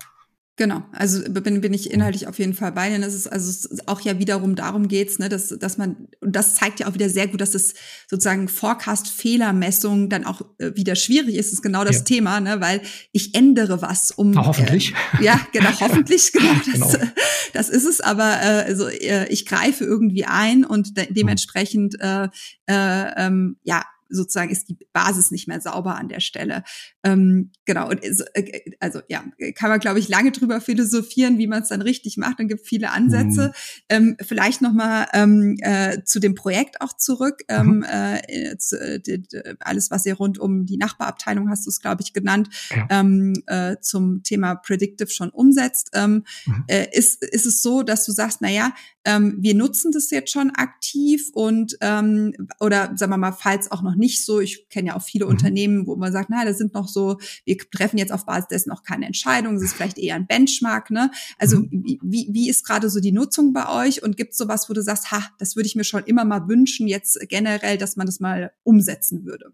[0.60, 3.00] Genau, also bin, bin ich inhaltlich auf jeden Fall bei dir.
[3.06, 6.80] Es ist also auch ja wiederum darum geht's, ne, dass, dass man, und das zeigt
[6.80, 7.76] ja auch wieder sehr gut, dass es
[8.10, 12.04] sozusagen Forecast-Fehlermessung dann auch äh, wieder schwierig ist, das ist genau das ja.
[12.06, 14.32] Thema, ne, weil ich ändere was, um.
[14.32, 14.96] Na, hoffentlich.
[15.20, 16.54] Äh, ja, genau, hoffentlich, genau.
[16.66, 17.12] Das, genau.
[17.54, 22.30] das ist es, aber äh, also äh, ich greife irgendwie ein und de dementsprechend äh,
[22.66, 26.64] äh, ähm, ja sozusagen ist die Basis nicht mehr sauber an der Stelle.
[27.08, 29.24] Ähm, genau, und äh, also ja,
[29.56, 32.66] kann man, glaube ich, lange drüber philosophieren, wie man es dann richtig macht und gibt
[32.66, 33.48] viele Ansätze.
[33.48, 33.54] Mhm.
[33.90, 37.42] Ähm, vielleicht nochmal ähm, äh, zu dem Projekt auch zurück.
[37.48, 37.86] Ähm, mhm.
[37.88, 42.14] äh, zu, äh, alles, was ihr rund um die Nachbarabteilung hast du es, glaube ich,
[42.14, 42.88] genannt, ja.
[42.90, 45.92] ähm, äh, zum Thema Predictive schon umsetzt.
[45.94, 46.64] Ähm, mhm.
[46.68, 48.74] äh, ist, ist es so, dass du sagst, na ja,
[49.08, 53.82] ähm, wir nutzen das jetzt schon aktiv und ähm, oder sagen wir mal, falls auch
[53.82, 55.32] noch nicht so, ich kenne ja auch viele mhm.
[55.32, 56.97] Unternehmen, wo man sagt, na, das sind noch so,
[57.46, 60.92] wir treffen jetzt auf Basis dessen noch keine Entscheidung, das ist vielleicht eher ein Benchmark,
[60.92, 61.12] ne?
[61.38, 62.00] Also mhm.
[62.02, 64.82] wie, wie ist gerade so die Nutzung bei euch und gibt es sowas, wo du
[64.82, 68.20] sagst, ha, das würde ich mir schon immer mal wünschen, jetzt generell, dass man das
[68.20, 69.54] mal umsetzen würde?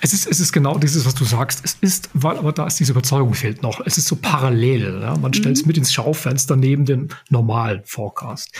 [0.00, 1.60] Es ist, es ist genau dieses, was du sagst.
[1.64, 3.80] Es ist, weil, aber da ist diese Überzeugung fehlt noch.
[3.84, 5.00] Es ist so parallel.
[5.02, 5.16] Ja?
[5.16, 5.34] Man mhm.
[5.34, 8.52] stellt es mit ins Schaufenster neben dem normalen Forecast.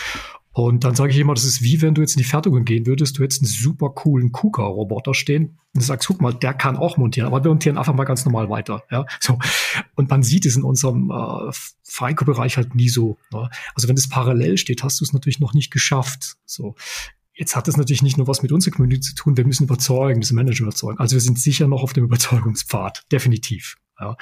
[0.57, 2.87] Und dann sage ich immer, das ist wie wenn du jetzt in die Fertigung gehen
[2.87, 6.77] würdest, du hättest einen super coolen KUKA-Roboter stehen und du sagst, guck mal, der kann
[6.77, 8.81] auch montieren, aber wir montieren einfach mal ganz normal weiter.
[8.89, 9.37] Ja, so.
[9.93, 11.51] Und man sieht es in unserem äh,
[11.83, 13.19] FICO-Bereich halt nie so.
[13.31, 13.51] Ne?
[13.75, 16.37] Also wenn es parallel steht, hast du es natürlich noch nicht geschafft.
[16.47, 16.73] So.
[17.35, 20.17] Jetzt hat das natürlich nicht nur was mit unserer Community zu tun, wir müssen überzeugen,
[20.17, 20.97] müssen Manager überzeugen.
[20.97, 23.77] Also wir sind sicher noch auf dem Überzeugungspfad, definitiv.
[23.99, 24.17] Ja.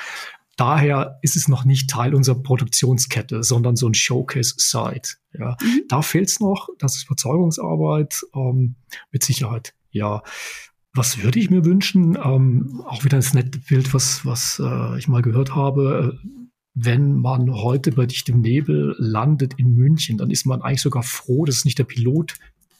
[0.55, 5.15] Daher ist es noch nicht Teil unserer Produktionskette, sondern so ein Showcase-Site.
[5.37, 5.57] Ja.
[5.61, 5.83] Mhm.
[5.89, 8.75] Da fehlt es noch, das ist Überzeugungsarbeit ähm,
[9.11, 9.73] mit Sicherheit.
[9.91, 10.23] Ja,
[10.93, 12.17] was würde ich mir wünschen?
[12.23, 16.17] Ähm, auch wieder das nette Bild, was, was äh, ich mal gehört habe.
[16.73, 21.45] Wenn man heute bei dichtem Nebel landet in München, dann ist man eigentlich sogar froh,
[21.45, 22.35] dass es nicht der Pilot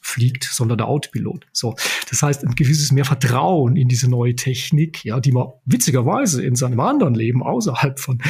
[0.05, 1.47] fliegt, sondern der Autopilot.
[1.51, 1.75] So,
[2.09, 6.55] das heißt, ein gewisses mehr Vertrauen in diese neue Technik, ja, die man witzigerweise in
[6.55, 8.21] seinem anderen Leben außerhalb von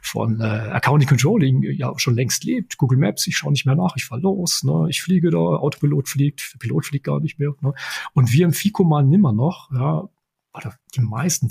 [0.00, 2.78] von äh, Accounting Controlling ja schon längst lebt.
[2.78, 6.08] Google Maps, ich schaue nicht mehr nach, ich fahre los, ne, ich fliege da, Autopilot
[6.08, 7.54] fliegt, der Pilot fliegt gar nicht mehr.
[7.62, 7.72] Ne.
[8.12, 10.08] Und wir im FICO mal nimmer noch, ja,
[10.56, 11.48] oder die meisten,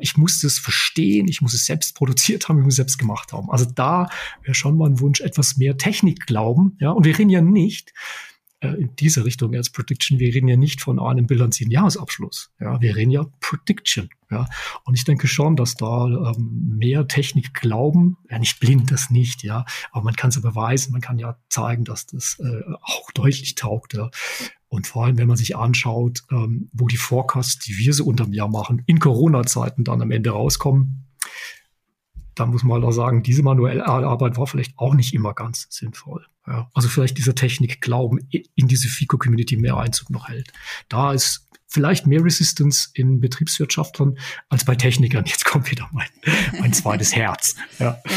[0.00, 3.32] ich muss das verstehen, ich muss es selbst produziert haben, ich muss es selbst gemacht
[3.32, 3.48] haben.
[3.50, 4.08] Also da
[4.42, 7.90] wäre schon mal ein Wunsch, etwas mehr Technik glauben, ja, und wir reden ja nicht
[7.90, 8.31] äh,
[8.68, 10.18] in diese Richtung als Prediction.
[10.18, 12.50] Wir reden ja nicht von einem bilanzierenden Jahresabschluss.
[12.60, 14.08] Ja, wir reden ja Prediction.
[14.30, 14.48] Ja,
[14.84, 19.42] und ich denke schon, dass da ähm, mehr Technik glauben, ja nicht blind das nicht,
[19.42, 23.10] ja, aber man kann es ja beweisen, man kann ja zeigen, dass das äh, auch
[23.12, 23.92] deutlich taugt.
[23.92, 24.10] Ja.
[24.68, 28.32] Und vor allem, wenn man sich anschaut, ähm, wo die Forecasts, die wir so unterm
[28.32, 31.04] Jahr machen, in Corona-Zeiten dann am Ende rauskommen,
[32.34, 36.26] da muss man auch sagen, diese manuelle Arbeit war vielleicht auch nicht immer ganz sinnvoll.
[36.46, 40.52] Ja, also vielleicht diese Technik glauben in diese FICO-Community mehr Einzug noch hält.
[40.88, 44.18] Da ist vielleicht mehr Resistance in Betriebswirtschaftlern
[44.48, 45.24] als bei Technikern.
[45.26, 46.08] Jetzt kommt wieder mein,
[46.60, 47.54] mein zweites Herz.
[47.78, 48.00] Ja.
[48.04, 48.16] ja.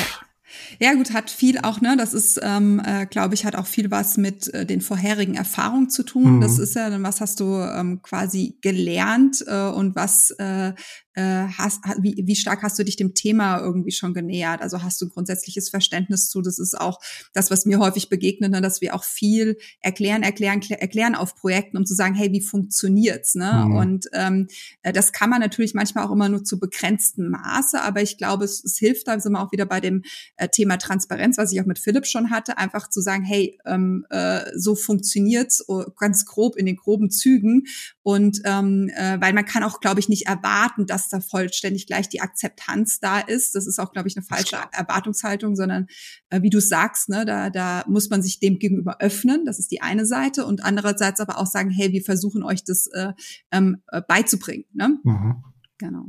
[0.80, 3.92] Ja, gut, hat viel auch, ne, das ist, ähm, äh, glaube ich, hat auch viel
[3.92, 6.38] was mit äh, den vorherigen Erfahrungen zu tun.
[6.38, 6.42] Mhm.
[6.42, 10.74] Das ist ja, was hast du ähm, quasi gelernt äh, und was äh,
[11.16, 14.62] äh, hast, wie, wie stark hast du dich dem Thema irgendwie schon genähert?
[14.62, 16.42] Also hast du ein grundsätzliches Verständnis zu?
[16.42, 17.00] Das ist auch
[17.34, 21.78] das, was mir häufig begegnet, ne, dass wir auch viel erklären, erklären, erklären auf Projekten,
[21.78, 23.36] um zu sagen, hey, wie funktioniert's?
[23.36, 23.66] Ne?
[23.66, 23.76] Mhm.
[23.76, 24.48] Und ähm,
[24.84, 28.46] äh, das kann man natürlich manchmal auch immer nur zu begrenztem Maße, aber ich glaube,
[28.46, 30.04] es, es hilft, da sind wir auch wieder bei dem
[30.38, 34.06] äh, Thema Transparenz, was ich auch mit Philipp schon hatte, einfach zu sagen, hey, ähm,
[34.10, 37.64] äh, so funktioniert's oh, ganz grob in den groben Zügen.
[38.04, 42.10] Und ähm, äh, weil man kann auch, glaube ich, nicht erwarten, dass da vollständig gleich
[42.10, 43.56] die Akzeptanz da ist.
[43.56, 45.88] Das ist auch, glaube ich, eine falsche Erwartungshaltung, sondern
[46.30, 49.46] äh, wie du sagst, ne, da, da muss man sich dem gegenüber öffnen.
[49.46, 52.88] Das ist die eine Seite und andererseits aber auch sagen, hey, wir versuchen euch das
[52.88, 53.14] äh,
[53.52, 54.66] ähm, äh, beizubringen.
[54.74, 55.00] Ne?
[55.04, 55.44] Mhm.
[55.78, 56.06] Genau.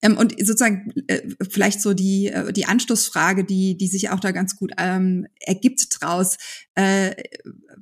[0.00, 4.30] Ähm, und sozusagen äh, vielleicht so die, äh, die Anschlussfrage, die, die sich auch da
[4.30, 6.36] ganz gut ähm, ergibt draus,
[6.76, 7.14] äh,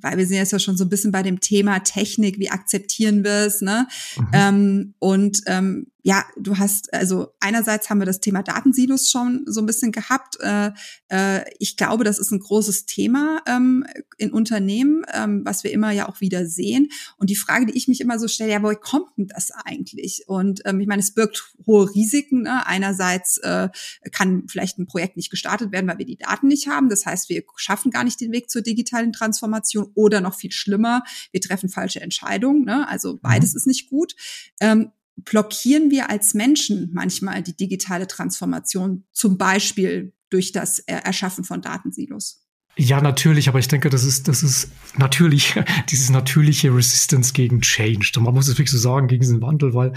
[0.01, 3.23] weil wir sind jetzt ja schon so ein bisschen bei dem Thema Technik, wie akzeptieren
[3.23, 3.87] wir es, ne?
[4.17, 4.27] Mhm.
[4.33, 9.59] Ähm, und ähm, ja, du hast, also einerseits haben wir das Thema Datensilos schon so
[9.59, 10.37] ein bisschen gehabt.
[10.39, 10.71] Äh,
[11.09, 13.85] äh, ich glaube, das ist ein großes Thema ähm,
[14.17, 16.87] in Unternehmen, ähm, was wir immer ja auch wieder sehen.
[17.17, 20.23] Und die Frage, die ich mich immer so stelle, ja, woher kommt denn das eigentlich?
[20.27, 22.43] Und ähm, ich meine, es birgt hohe Risiken.
[22.43, 22.65] Ne?
[22.65, 23.67] Einerseits äh,
[24.13, 26.87] kann vielleicht ein Projekt nicht gestartet werden, weil wir die Daten nicht haben.
[26.87, 31.03] Das heißt, wir schaffen gar nicht den Weg zur digitalen Transformation oder noch viel schlimmer,
[31.31, 32.65] wir treffen falsche Entscheidungen.
[32.65, 32.87] Ne?
[32.87, 33.57] Also beides mhm.
[33.57, 34.15] ist nicht gut.
[34.59, 41.61] Ähm, blockieren wir als Menschen manchmal die digitale Transformation, zum Beispiel durch das Erschaffen von
[41.61, 42.46] Datensilos?
[42.79, 45.55] Ja, natürlich, aber ich denke, das ist, das ist natürlich
[45.89, 48.11] dieses natürliche Resistance gegen Change.
[48.19, 49.93] Man muss es wirklich so sagen, gegen diesen Wandel, weil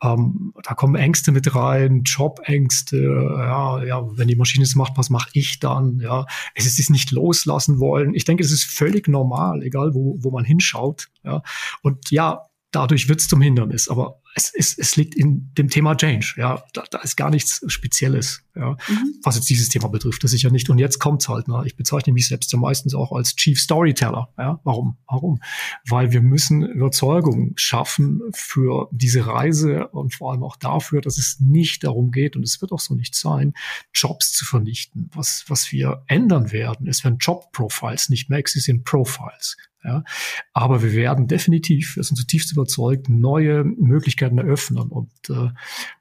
[0.00, 2.96] ähm, da kommen Ängste mit rein, Jobängste,
[3.36, 5.98] ja, ja, wenn die Maschine es macht, was mache ich dann?
[5.98, 8.14] Ja, es ist es nicht loslassen wollen.
[8.14, 11.08] Ich denke, es ist völlig normal, egal wo, wo man hinschaut.
[11.24, 11.42] Ja,
[11.82, 13.88] und ja, dadurch wird es zum Hindernis.
[13.88, 16.34] Aber es, es, es liegt in dem Thema Change.
[16.36, 19.14] Ja, da, da ist gar nichts Spezielles, ja, mhm.
[19.22, 20.22] was jetzt dieses Thema betrifft.
[20.22, 20.70] Das sicher nicht.
[20.70, 21.48] Und jetzt kommt's halt.
[21.48, 21.62] Ne?
[21.66, 24.32] Ich bezeichne mich selbst ja meistens auch als Chief Storyteller.
[24.38, 24.98] Ja, warum?
[25.08, 25.40] Warum?
[25.88, 31.40] Weil wir müssen Überzeugung schaffen für diese Reise und vor allem auch dafür, dass es
[31.40, 33.54] nicht darum geht und es wird auch so nicht sein,
[33.92, 35.10] Jobs zu vernichten.
[35.12, 39.56] Was was wir ändern werden, ist, wenn Job Profiles nicht mehr existieren, Profiles.
[39.82, 40.04] Ja,
[40.52, 44.88] aber wir werden definitiv, wir sind zutiefst überzeugt, neue Möglichkeiten eröffnen.
[44.90, 45.50] Und äh,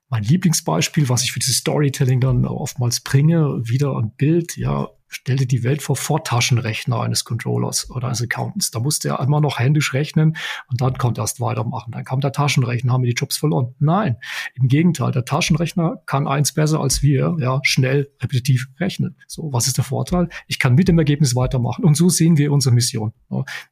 [0.09, 5.35] mein Lieblingsbeispiel, was ich für dieses Storytelling dann oftmals bringe, wieder ein Bild, ja, stell
[5.35, 8.71] dir die Welt vor vor Taschenrechner eines Controllers oder eines Accountants.
[8.71, 10.37] Da musste er immer noch händisch rechnen
[10.67, 11.91] und dann konnte er erst weitermachen.
[11.91, 13.75] Dann kam der Taschenrechner, haben wir die Jobs verloren.
[13.79, 14.17] Nein,
[14.55, 19.15] im Gegenteil, der Taschenrechner kann eins besser als wir, ja, schnell, repetitiv rechnen.
[19.27, 20.29] So, was ist der Vorteil?
[20.47, 21.83] Ich kann mit dem Ergebnis weitermachen.
[21.83, 23.13] Und so sehen wir unsere Mission.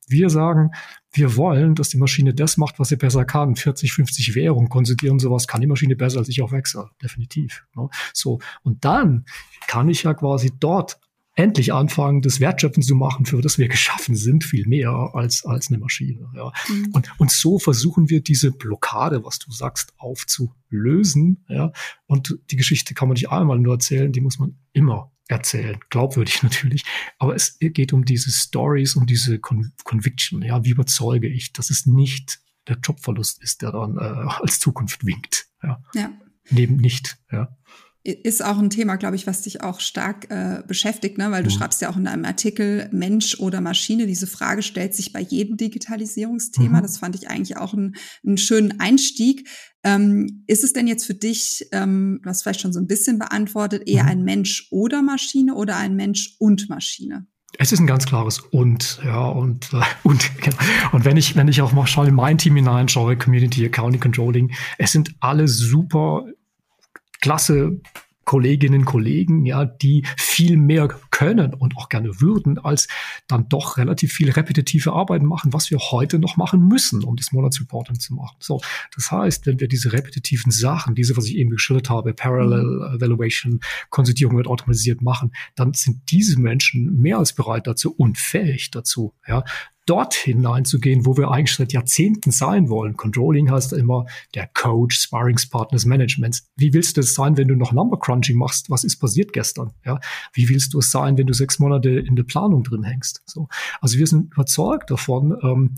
[0.07, 0.71] Wir sagen,
[1.11, 3.55] wir wollen, dass die Maschine das macht, was sie besser kann.
[3.55, 6.85] 40, 50 Währungen konzidieren, sowas kann die Maschine besser als ich auf Excel.
[7.01, 7.65] Definitiv.
[8.13, 8.39] So.
[8.63, 9.25] Und dann
[9.67, 10.99] kann ich ja quasi dort
[11.37, 15.69] endlich anfangen, das Wertschöpfen zu machen, für das wir geschaffen sind, viel mehr als, als
[15.69, 16.27] eine Maschine.
[16.35, 16.51] Ja.
[16.67, 16.89] Mhm.
[16.93, 21.45] Und, und so versuchen wir diese Blockade, was du sagst, aufzulösen.
[21.47, 21.71] Ja.
[22.07, 25.77] Und die Geschichte kann man nicht einmal nur erzählen, die muss man immer erzählen.
[25.91, 26.83] Glaubwürdig natürlich.
[27.19, 30.41] Aber es geht um diese Stories, um diese Con Conviction.
[30.41, 34.01] Ja, wie überzeuge ich, dass es nicht der Jobverlust ist, der dann äh,
[34.41, 35.45] als Zukunft winkt.
[35.61, 35.83] Ja.
[35.93, 36.09] ja.
[36.49, 37.19] Neben nicht.
[37.31, 37.55] Ja
[38.07, 41.29] ist auch ein Thema, glaube ich, was dich auch stark äh, beschäftigt, ne?
[41.31, 41.55] weil du mhm.
[41.55, 44.07] schreibst ja auch in deinem Artikel Mensch oder Maschine.
[44.07, 46.77] Diese Frage stellt sich bei jedem Digitalisierungsthema.
[46.79, 46.81] Mhm.
[46.81, 47.95] Das fand ich eigentlich auch einen,
[48.25, 49.49] einen schönen Einstieg.
[49.83, 53.19] Ähm, ist es denn jetzt für dich, ähm, du hast vielleicht schon so ein bisschen
[53.19, 54.09] beantwortet, eher mhm.
[54.09, 57.27] ein Mensch oder Maschine oder ein Mensch und Maschine?
[57.59, 60.57] Es ist ein ganz klares und, ja, und, äh, und, genau.
[60.91, 64.53] und wenn ich, wenn ich auch mal schon in mein Team hineinschaue, Community Accounting Controlling,
[64.77, 66.25] es sind alle super
[67.21, 67.79] klasse
[68.27, 72.89] Kolleginnen, Kollegen, ja, die viel mehr können und auch gerne würden, als
[73.29, 77.31] dann doch relativ viel repetitive Arbeiten machen, was wir heute noch machen müssen, um das
[77.31, 78.35] Monatsreporting zu machen.
[78.41, 78.59] So,
[78.93, 82.97] das heißt, wenn wir diese repetitiven Sachen, diese, was ich eben geschildert habe, Parallel mhm.
[82.97, 83.59] Evaluation,
[83.91, 89.13] Konsolidierung wird automatisiert machen, dann sind diese Menschen mehr als bereit dazu und fähig dazu,
[89.25, 89.45] ja,
[89.87, 92.95] dort hineinzugehen, wo wir eigentlich seit Jahrzehnten sein wollen.
[92.95, 96.47] Controlling heißt immer der Coach, Sparringspartner des Managements.
[96.55, 98.69] Wie willst du es sein, wenn du noch Number Crunching machst?
[98.69, 99.71] Was ist passiert gestern?
[99.85, 99.99] Ja,
[100.33, 103.23] wie willst du es sein, wenn du sechs Monate in der Planung drin hängst?
[103.25, 103.47] So,
[103.81, 105.35] also wir sind überzeugt davon.
[105.41, 105.75] Ähm,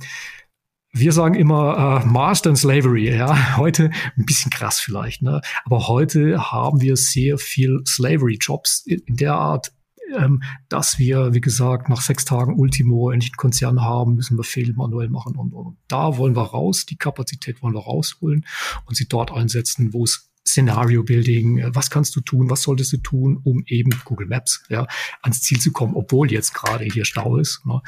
[0.92, 3.58] wir sagen immer äh, Master and Slavery, ja.
[3.58, 5.42] Heute ein bisschen krass vielleicht, ne?
[5.66, 9.72] Aber heute haben wir sehr viel Slavery-Jobs in, in der Art,
[10.18, 14.44] ähm, dass wir, wie gesagt, nach sechs Tagen Ultimo endlich einen Konzern haben, müssen wir
[14.44, 18.46] Fehler manuell machen und, und da wollen wir raus, die Kapazität wollen wir rausholen
[18.86, 22.94] und sie dort einsetzen, wo es Szenario Building, äh, was kannst du tun, was solltest
[22.94, 24.88] du tun, um eben Google Maps ja,
[25.22, 27.66] ans Ziel zu kommen, obwohl jetzt gerade hier Stau ist.
[27.66, 27.82] Ne?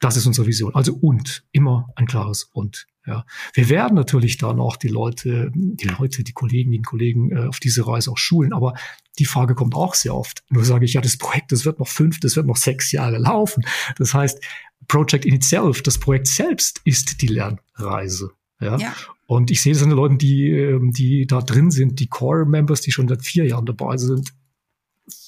[0.00, 0.74] Das ist unsere Vision.
[0.74, 2.86] Also und, immer ein klares und.
[3.10, 7.48] Ja, wir werden natürlich dann auch die Leute, die Leute, die Kolleginnen und Kollegen äh,
[7.48, 8.52] auf diese Reise auch schulen.
[8.52, 8.74] Aber
[9.18, 10.44] die Frage kommt auch sehr oft.
[10.48, 13.18] Nur sage ich, ja, das Projekt, das wird noch fünf, das wird noch sechs Jahre
[13.18, 13.64] laufen.
[13.98, 14.40] Das heißt,
[14.86, 18.30] Project in itself, das Projekt selbst ist die Lernreise.
[18.60, 18.76] Ja.
[18.76, 18.94] ja.
[19.26, 22.80] Und ich sehe das an den Leuten, die, ähm, die da drin sind, die Core-Members,
[22.80, 24.32] die schon seit vier Jahren dabei sind,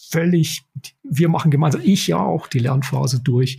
[0.09, 0.63] völlig,
[1.03, 3.59] wir machen gemeinsam, ich ja auch, die Lernphase durch.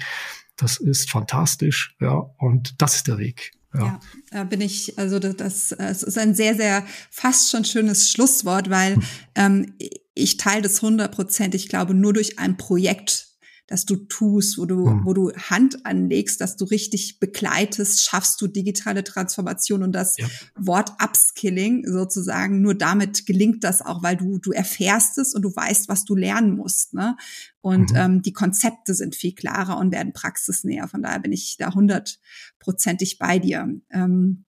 [0.55, 3.51] Das ist fantastisch, ja, und das ist der Weg.
[3.73, 3.99] Ja,
[4.31, 8.69] ja bin ich, also das, das, es ist ein sehr, sehr fast schon schönes Schlusswort,
[8.69, 9.03] weil hm.
[9.35, 9.73] ähm,
[10.15, 11.63] ich teile das hundertprozentig.
[11.63, 13.32] Ich glaube, nur durch ein Projekt
[13.67, 15.05] dass du tust, wo du, mhm.
[15.05, 20.27] wo du Hand anlegst, dass du richtig begleitest, schaffst du digitale Transformation und das ja.
[20.55, 22.61] Wort Upskilling sozusagen.
[22.61, 26.15] Nur damit gelingt das auch, weil du, du erfährst es und du weißt, was du
[26.15, 26.93] lernen musst.
[26.93, 27.15] Ne?
[27.61, 27.97] Und mhm.
[27.97, 30.87] ähm, die Konzepte sind viel klarer und werden praxisnäher.
[30.87, 33.69] Von daher bin ich da hundertprozentig bei dir.
[33.91, 34.45] Ähm,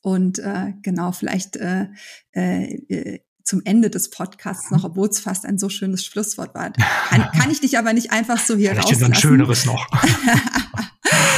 [0.00, 1.88] und äh, genau, vielleicht äh,
[2.32, 6.70] äh, zum Ende des Podcasts noch, obwohl es fast ein so schönes Schlusswort war.
[6.70, 9.12] Kann, kann ich dich aber nicht einfach so hier Vielleicht rauslassen.
[9.14, 9.86] ein schöneres noch.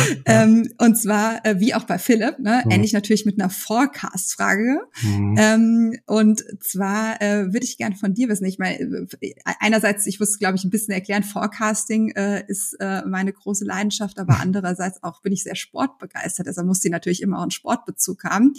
[0.26, 2.70] ähm, und zwar, äh, wie auch bei Philipp, ne, mhm.
[2.70, 4.80] ähnlich natürlich mit einer Forecast-Frage.
[5.03, 5.36] Mhm.
[5.38, 8.78] Ähm, und zwar äh, würde ich gern von dir wissen, ich meine,
[9.20, 13.64] äh, einerseits, ich muss, glaube ich, ein bisschen erklären, Forecasting äh, ist äh, meine große
[13.64, 17.51] Leidenschaft, aber andererseits auch bin ich sehr sportbegeistert, deshalb muss die natürlich immer auch einen
[17.51, 18.55] Sportbezug haben.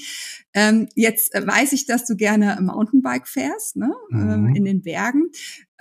[0.54, 4.56] Ähm, jetzt äh, weiß ich, dass du gerne Mountainbike fährst, ne, ähm, mhm.
[4.56, 5.30] in den Bergen.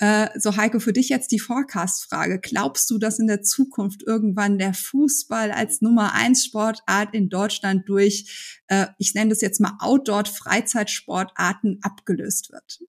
[0.00, 2.40] Äh, so Heiko, für dich jetzt die Forecast-Frage.
[2.40, 7.86] Glaubst du, dass in der Zukunft irgendwann der Fußball als Nummer eins Sportart in Deutschland
[7.86, 12.80] durch, äh, ich nenne das jetzt mal Outdoor-Freizeitsportarten abgelöst wird?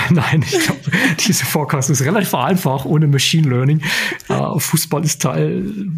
[0.10, 0.80] Nein, ich glaube,
[1.26, 3.80] diese Forecast ist relativ einfach ohne Machine Learning.
[4.28, 5.88] Äh, Fußball ist Teil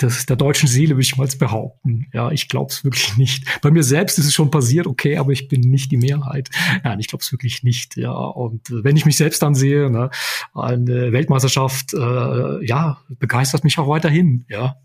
[0.00, 2.06] des, der deutschen Seele, würde ich mal behaupten.
[2.12, 3.60] Ja, ich glaube es wirklich nicht.
[3.60, 6.50] Bei mir selbst ist es schon passiert, okay, aber ich bin nicht die Mehrheit.
[6.82, 7.96] Nein, ich glaube es wirklich nicht.
[7.96, 10.10] Ja, und wenn ich mich selbst ansehe, ne,
[10.54, 14.44] eine Weltmeisterschaft, äh, ja, begeistert mich auch weiterhin.
[14.48, 14.76] Ja,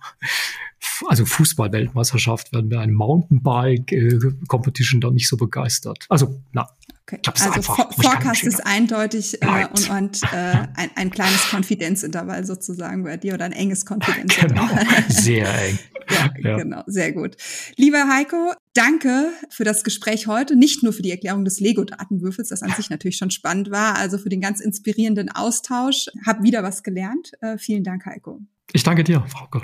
[1.08, 6.06] also Fußball-Weltmeisterschaft werden wir eine Mountainbike-Competition äh, dann nicht so begeistert.
[6.10, 6.70] Also, na,
[7.04, 7.20] Okay.
[7.22, 13.04] Ich also einfach, Forecast ist eindeutig äh, und, und äh, ein, ein kleines Konfidenzintervall sozusagen
[13.04, 14.86] bei dir oder ein enges Konfidenzintervall.
[14.86, 15.80] Genau, sehr eng.
[16.10, 17.38] ja, ja, genau, sehr gut.
[17.76, 22.62] Lieber Heiko, danke für das Gespräch heute, nicht nur für die Erklärung des Lego-Datenwürfels, das
[22.62, 26.06] an sich natürlich schon spannend war, also für den ganz inspirierenden Austausch.
[26.26, 27.32] Hab wieder was gelernt.
[27.42, 28.42] Äh, vielen Dank, Heiko.
[28.74, 29.62] Ich danke dir, Frauke.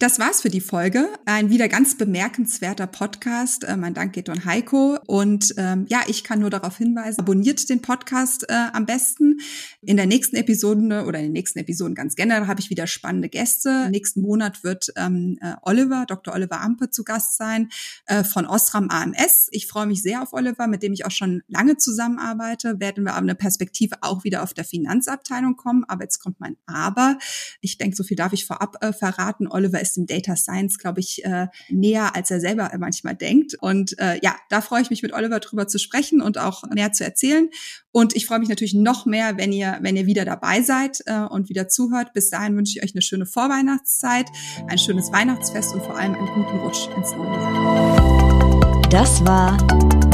[0.00, 1.08] Das war's für die Folge.
[1.24, 3.62] Ein wieder ganz bemerkenswerter Podcast.
[3.62, 4.98] Äh, mein Dank geht an Heiko.
[5.06, 9.38] Und ähm, ja, ich kann nur darauf hinweisen, abonniert den Podcast äh, am besten.
[9.82, 13.28] In der nächsten Episode oder in den nächsten Episoden ganz generell habe ich wieder spannende
[13.28, 13.88] Gäste.
[13.88, 16.34] Nächsten Monat wird ähm, äh, Oliver, Dr.
[16.34, 17.68] Oliver Ampe zu Gast sein
[18.06, 19.46] äh, von Osram AMS.
[19.52, 22.80] Ich freue mich sehr auf Oliver, mit dem ich auch schon lange zusammenarbeite.
[22.80, 25.84] Werden wir aber eine Perspektive auch wieder auf der Finanzabteilung kommen.
[25.86, 27.16] Aber jetzt kommt mein Aber.
[27.60, 29.46] Ich denke, so viel darf ich vorab äh, verraten.
[29.46, 33.54] Oliver ist dem Data Science, glaube ich, äh, näher, als er selber manchmal denkt.
[33.60, 36.92] Und äh, ja, da freue ich mich mit Oliver drüber zu sprechen und auch mehr
[36.92, 37.48] zu erzählen.
[37.92, 41.20] Und ich freue mich natürlich noch mehr, wenn ihr, wenn ihr wieder dabei seid äh,
[41.20, 42.12] und wieder zuhört.
[42.12, 44.26] Bis dahin wünsche ich euch eine schöne Vorweihnachtszeit,
[44.66, 48.88] ein schönes Weihnachtsfest und vor allem einen guten Rutsch ins neue Jahr.
[48.90, 49.56] Das war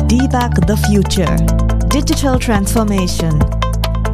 [0.08, 1.36] Debug the Future.
[1.92, 3.38] Digital Transformation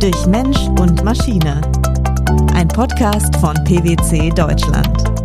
[0.00, 1.60] durch Mensch und Maschine.
[2.54, 5.15] Ein Podcast von PwC Deutschland.